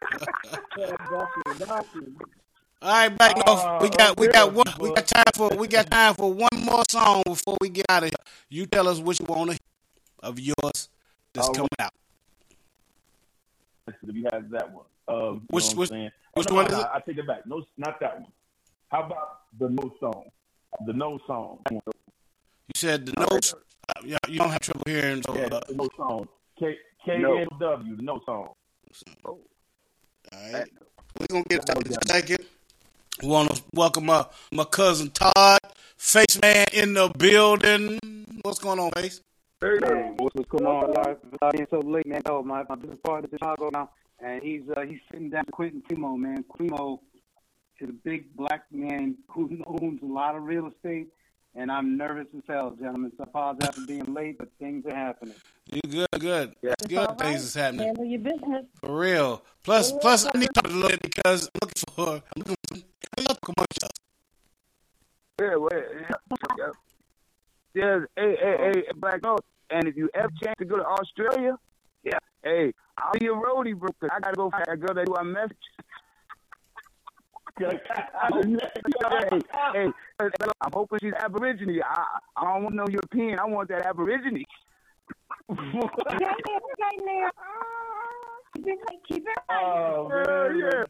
[2.82, 3.64] All right, back off.
[3.64, 4.66] Uh, We got we got one.
[4.80, 8.04] We got time for we got time for one more song before we get out
[8.04, 8.26] of here.
[8.50, 9.56] You tell us which one
[10.22, 10.89] of yours
[11.34, 11.94] that's Uh, coming out.
[14.04, 14.86] we have that one.
[15.08, 16.12] Um, you Which- know what which- I'm saying?
[16.34, 16.90] which Oh, no, one no, is it?
[16.94, 17.46] I take it back.
[17.46, 18.32] No, not that one.
[18.90, 20.24] How about the no song?
[20.86, 21.60] The no song.
[21.72, 21.82] You
[22.76, 23.54] said the notes.
[23.54, 25.22] Uh, yeah, you don't have trouble hearing.
[25.24, 26.28] So, Yeah, uh, the no song.
[26.58, 27.46] K K No.
[27.60, 28.54] The no song.
[29.22, 29.38] all
[30.54, 30.70] right,
[31.20, 31.98] we're gonna get to it.
[32.06, 32.38] Thank you.
[33.22, 35.60] We want to welcome my my cousin Todd,
[35.98, 38.00] Face Man in the building.
[38.44, 39.22] What's going on, Face?
[39.64, 40.91] Hey, what's, what's going on?
[40.91, 42.22] Live, live being so late, man.
[42.26, 45.55] Oh, my, my business partner's in Chicago now, and he's uh, he's sitting down with
[45.55, 46.43] Quintin Primo, man.
[46.53, 46.99] Primo
[47.80, 51.07] is a big black man who owns a lot of real estate,
[51.55, 53.14] and I'm nervous as hell, gentlemen.
[53.16, 55.36] So I apologize for being late, but things are happening.
[55.72, 56.20] You good?
[56.20, 56.55] Good.
[56.61, 57.07] That's good.
[57.07, 57.86] all Things is happening.
[57.86, 58.66] Handle your business.
[58.82, 59.45] For real.
[59.64, 62.09] Plus, plus, I need to talk a little bit because I'm looking for.
[62.36, 63.91] I'm looking for some commercials.
[65.39, 66.16] Yeah, wait, yeah.
[66.57, 66.72] Yeah,
[67.74, 69.42] hey, hey, hey, Black North.
[69.70, 71.58] And if you ever chance to go to Australia,
[72.04, 73.90] yeah, hey, I'll be a roadie, bro.
[74.00, 75.58] 'cause I gotta go find a girl that do our message.
[77.60, 77.80] hey,
[79.74, 79.92] hey,
[80.62, 81.82] I'm hoping she's Aborigine.
[81.84, 83.40] I, I don't want no European.
[83.40, 84.44] I want that Aborigine.
[85.50, 87.30] Okay, now, okay, now.
[88.56, 90.84] Keep it, keep it Oh, Uh, yeah.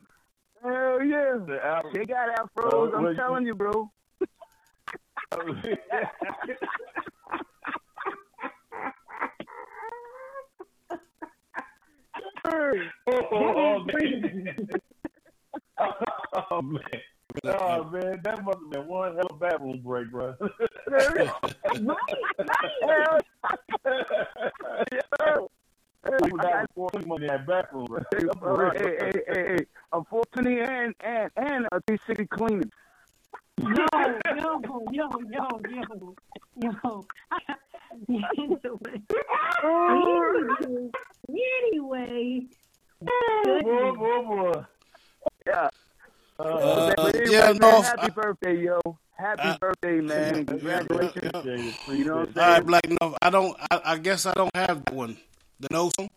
[0.61, 1.81] Hell yeah.
[1.93, 2.95] They got afros.
[2.95, 3.91] I'm well, telling you, bro.
[12.47, 14.69] Oh, man.
[16.51, 16.81] oh, man.
[17.45, 18.21] Oh, man.
[18.23, 20.35] That must have been one hell of a bathroom break, bro.
[26.21, 28.01] People got four money in that bathroom, bro.
[28.43, 29.65] Oh, hey, hey, hey.
[29.93, 32.71] A 420 and, and, and a 360 cleaning.
[33.61, 36.15] Yo, yo, yo, yo, yo,
[36.61, 37.05] yo.
[41.29, 42.47] anyway,
[43.45, 44.63] anyway.
[45.45, 45.69] Yeah.
[46.39, 48.79] Uh, yeah, man, no, happy birthday, yo.
[49.11, 50.45] Happy birthday, man.
[50.45, 51.31] Congratulations.
[51.87, 52.47] You know what I'm saying?
[52.47, 52.83] right, Black.
[53.21, 53.55] I don't.
[53.69, 55.17] I, I guess I don't have that one.
[55.59, 56.09] The no song.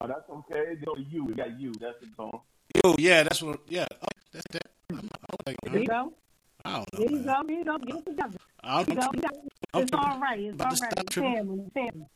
[0.00, 0.72] Oh, that's okay.
[0.72, 1.24] It's only you.
[1.24, 1.72] We got you.
[1.80, 2.40] That's the song.
[2.74, 3.60] Yo, yeah, that's what.
[3.68, 4.66] Yeah, oh, that's that.
[4.90, 5.08] I'm,
[5.46, 5.54] I.
[5.62, 6.12] There you go.
[6.68, 6.98] I don't know.
[6.98, 7.42] There you go.
[7.46, 7.78] There you go.
[7.78, 8.38] Get it together.
[8.62, 9.10] I'm- You know,
[9.74, 10.38] I'm It's all right.
[10.40, 10.92] It's about all to right.
[10.92, 11.34] stop It's tripping.
[11.36, 11.60] family.
[11.64, 12.06] It's family.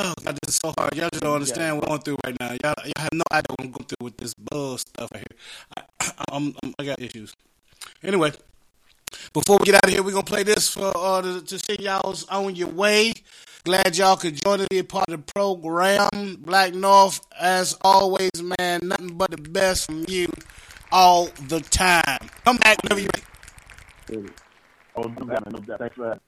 [0.00, 0.96] Oh, God, this is so hard.
[0.96, 2.48] Y'all just don't understand what I'm going through right now.
[2.62, 5.38] Y'all, y'all have no idea what I'm going through with this buzz stuff right here.
[6.00, 7.32] I, I'm, I'm, I got issues.
[8.02, 8.32] Anyway,
[9.32, 11.58] before we get out of here, we're going to play this for uh, to, to
[11.58, 13.12] send y'all's on your way.
[13.64, 16.08] Glad y'all could join us, be a part of the program.
[16.38, 20.28] Blakk North, as always, man, nothing but the best from you
[20.90, 22.28] all the time.
[22.44, 23.26] Come back whenever you're ready.
[24.96, 25.52] Oh, no doubt.
[25.52, 25.78] No doubt.
[25.78, 26.20] Thanks for having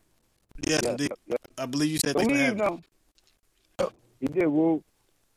[0.67, 1.13] Yeah, indeed.
[1.59, 2.83] I believe you said Don't leave, having me.
[3.81, 3.91] no.
[4.21, 4.83] He did, Well,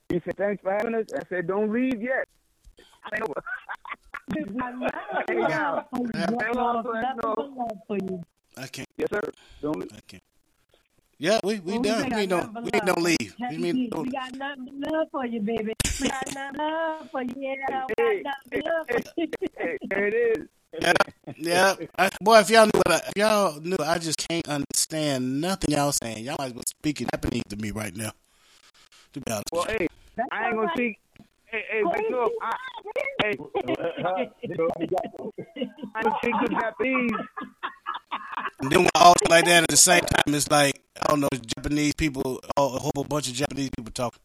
[0.10, 1.06] He said, thanks for having us.
[1.16, 2.28] I said, don't leave yet.
[3.12, 3.34] I know.
[5.30, 5.88] Hang out.
[6.14, 8.24] Hang on, Blakk North.
[8.58, 8.88] I can't.
[8.98, 9.22] Yes, sir.
[9.62, 10.24] Don't I can't.
[11.20, 12.10] Yeah, we we done.
[12.10, 13.36] We ain't don't we ain't don't leave.
[13.50, 15.74] We mean We don't, got nothing but love for you, baby.
[16.00, 17.34] We got nothing but love for you.
[17.38, 19.78] Yeah, we got nothing but love for you.
[19.90, 20.48] There it is.
[20.82, 20.94] Yeah,
[21.38, 21.76] yeah.
[21.98, 25.76] I, boy, if y'all knew what I, if y'all knew, I just can't understand nothing
[25.76, 26.24] y'all saying.
[26.24, 28.12] Y'all might as well speak in Japanese to me right now.
[29.14, 29.46] To be honest.
[29.52, 29.88] Well, with you.
[30.18, 31.00] hey, I ain't gonna speak.
[31.46, 32.56] Hey, hey, Big North, I,
[33.24, 33.38] hey,
[35.96, 37.12] I don't speak good Japanese.
[38.60, 41.22] And then when I also like that at the same time, it's like I don't
[41.22, 44.20] know, Japanese people, a whole bunch of Japanese people talking.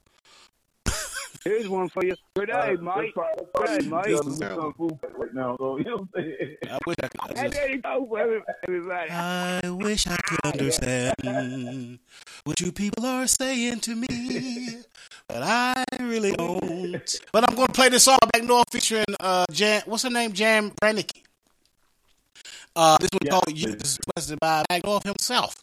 [1.44, 2.14] Here's one for you.
[2.36, 3.12] Good day, Mike.
[3.56, 4.06] Good day, Mike.
[4.06, 5.56] right now.
[5.58, 6.56] So, you know what I'm saying?
[6.70, 7.36] I wish I could.
[7.36, 8.18] Just, there you go for
[8.68, 9.10] everybody.
[9.10, 11.98] I wish I could understand
[12.44, 14.76] what you people are saying to me,
[15.26, 17.20] but I really don't.
[17.32, 19.82] But I'm going to play this song back north featuring uh Jam.
[19.86, 20.32] What's her name?
[20.32, 21.22] Jam Brannicky.
[22.74, 25.61] Uh, this one called "You." This is requested by Back North himself.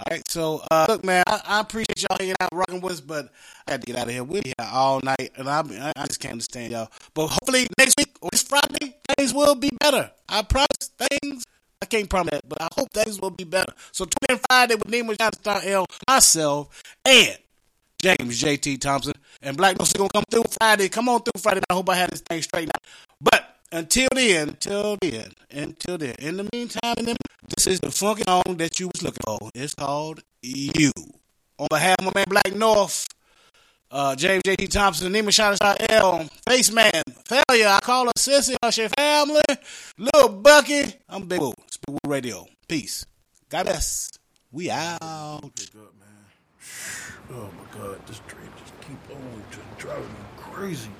[0.00, 3.00] All right, so uh, look, man, I, I appreciate y'all hanging out, rocking with us,
[3.02, 3.28] but
[3.68, 4.24] I had to get out of here.
[4.24, 6.88] We'll be here all night, and I, I just can't understand y'all.
[7.12, 10.10] But hopefully next week or this Friday, things will be better.
[10.26, 11.44] I promise things.
[11.82, 13.74] I can't promise that, but I hope things will be better.
[13.92, 17.36] So tune in Friday with Nemo John Star L, myself, and
[18.00, 20.88] James JT Thompson, and Black Nose gonna come through Friday.
[20.88, 21.60] Come on through Friday.
[21.68, 22.82] I hope I had this thing straightened out.
[23.20, 26.14] But until then, until then, until then.
[26.18, 27.16] In the meantime, in the,
[27.56, 29.50] this is the funky song that you was looking for.
[29.54, 30.92] It's called "You."
[31.58, 33.06] On behalf of my man Blakk North,
[33.90, 34.68] uh, James J.T.
[34.68, 35.58] Thompson, Nima Shot
[35.90, 39.42] L, Face Man, Failure, I call her Sissy, Usher Family,
[39.98, 40.94] Little Bucky.
[41.08, 41.52] I'm Big Woo,
[41.86, 42.46] Big Radio.
[42.66, 43.04] Peace.
[43.50, 44.10] God bless.
[44.52, 45.42] We out.
[47.32, 50.90] Oh my god, this dream just keep on just driving me crazy.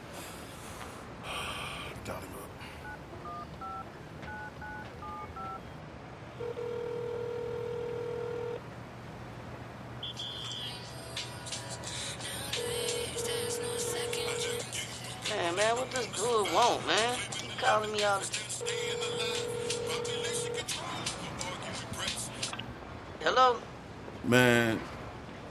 [15.60, 17.18] Man, man, what this dude want, man?
[17.42, 18.26] He calling me all the
[23.20, 23.56] Hello?
[24.24, 24.80] Man,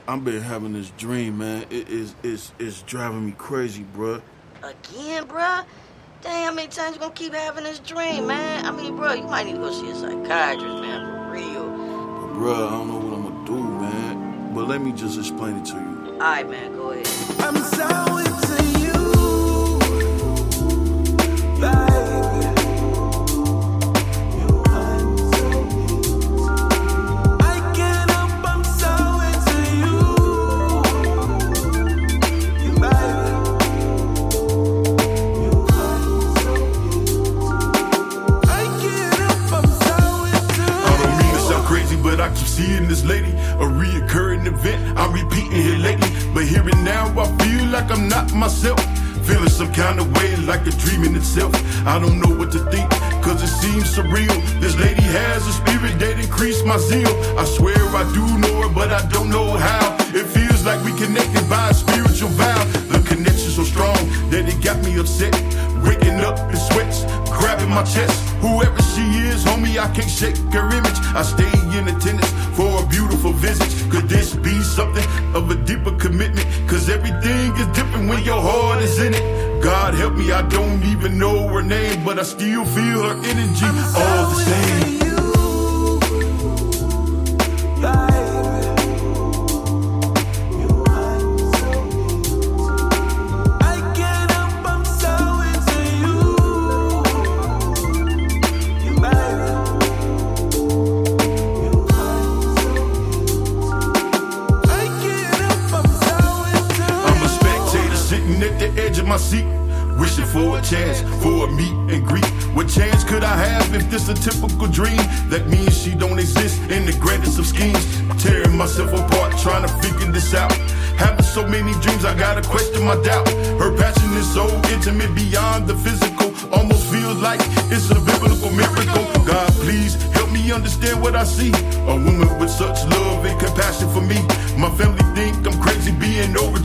[0.08, 1.64] I've been having this dream, man.
[1.70, 4.20] It is it's it's driving me crazy, bruh.
[4.64, 5.64] Again, bruh?
[6.22, 8.66] Damn, how many times you gonna keep having this dream, man?
[8.66, 11.68] I mean, bro, you might need to go see a psychiatrist, man, for real.
[11.68, 14.54] But bruh, I don't know what I'm gonna do, man.
[14.54, 16.14] But let me just explain it to you.
[16.14, 17.99] Alright, man, go ahead.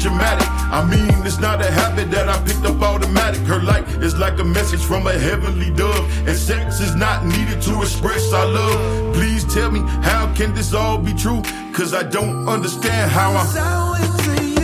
[0.06, 0.48] Dramatic.
[0.72, 3.42] I mean, it's not a habit that I picked up automatic.
[3.42, 6.06] Her light is like a message from a heavenly dove.
[6.28, 9.16] And sex is not needed to express our love.
[9.16, 11.42] Please tell me, how can this all be true?
[11.74, 14.55] Cause I don't understand how I'm.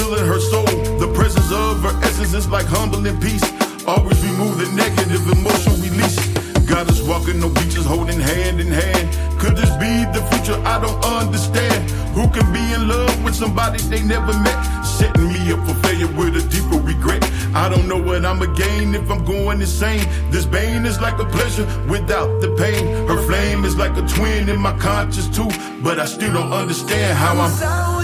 [0.00, 0.64] I'm her soul.
[0.98, 3.44] The presence of her essence is like humbling peace.
[3.86, 6.18] Always remove the negative emotion release.
[6.66, 9.06] Got us walking the beaches holding hand in hand.
[9.40, 10.58] Could this be the future?
[10.64, 11.90] I don't understand.
[12.16, 14.58] Who can be in love with somebody they never met?
[14.84, 17.22] Setting me up for failure with a deeper regret.
[17.54, 20.06] I don't know what I'ma gain if I'm going insane.
[20.30, 23.06] This pain is like a pleasure without the pain.
[23.06, 25.48] Her flame is like a twin in my conscience too.
[25.82, 27.99] But I still don't understand how I'm.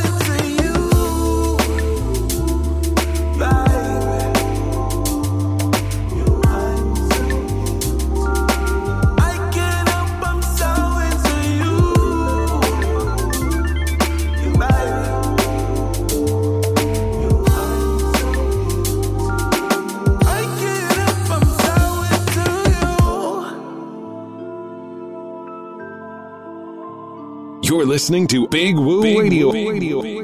[28.07, 29.49] Listening to Big Woo Big Radio.
[29.49, 30.16] Woo Radio.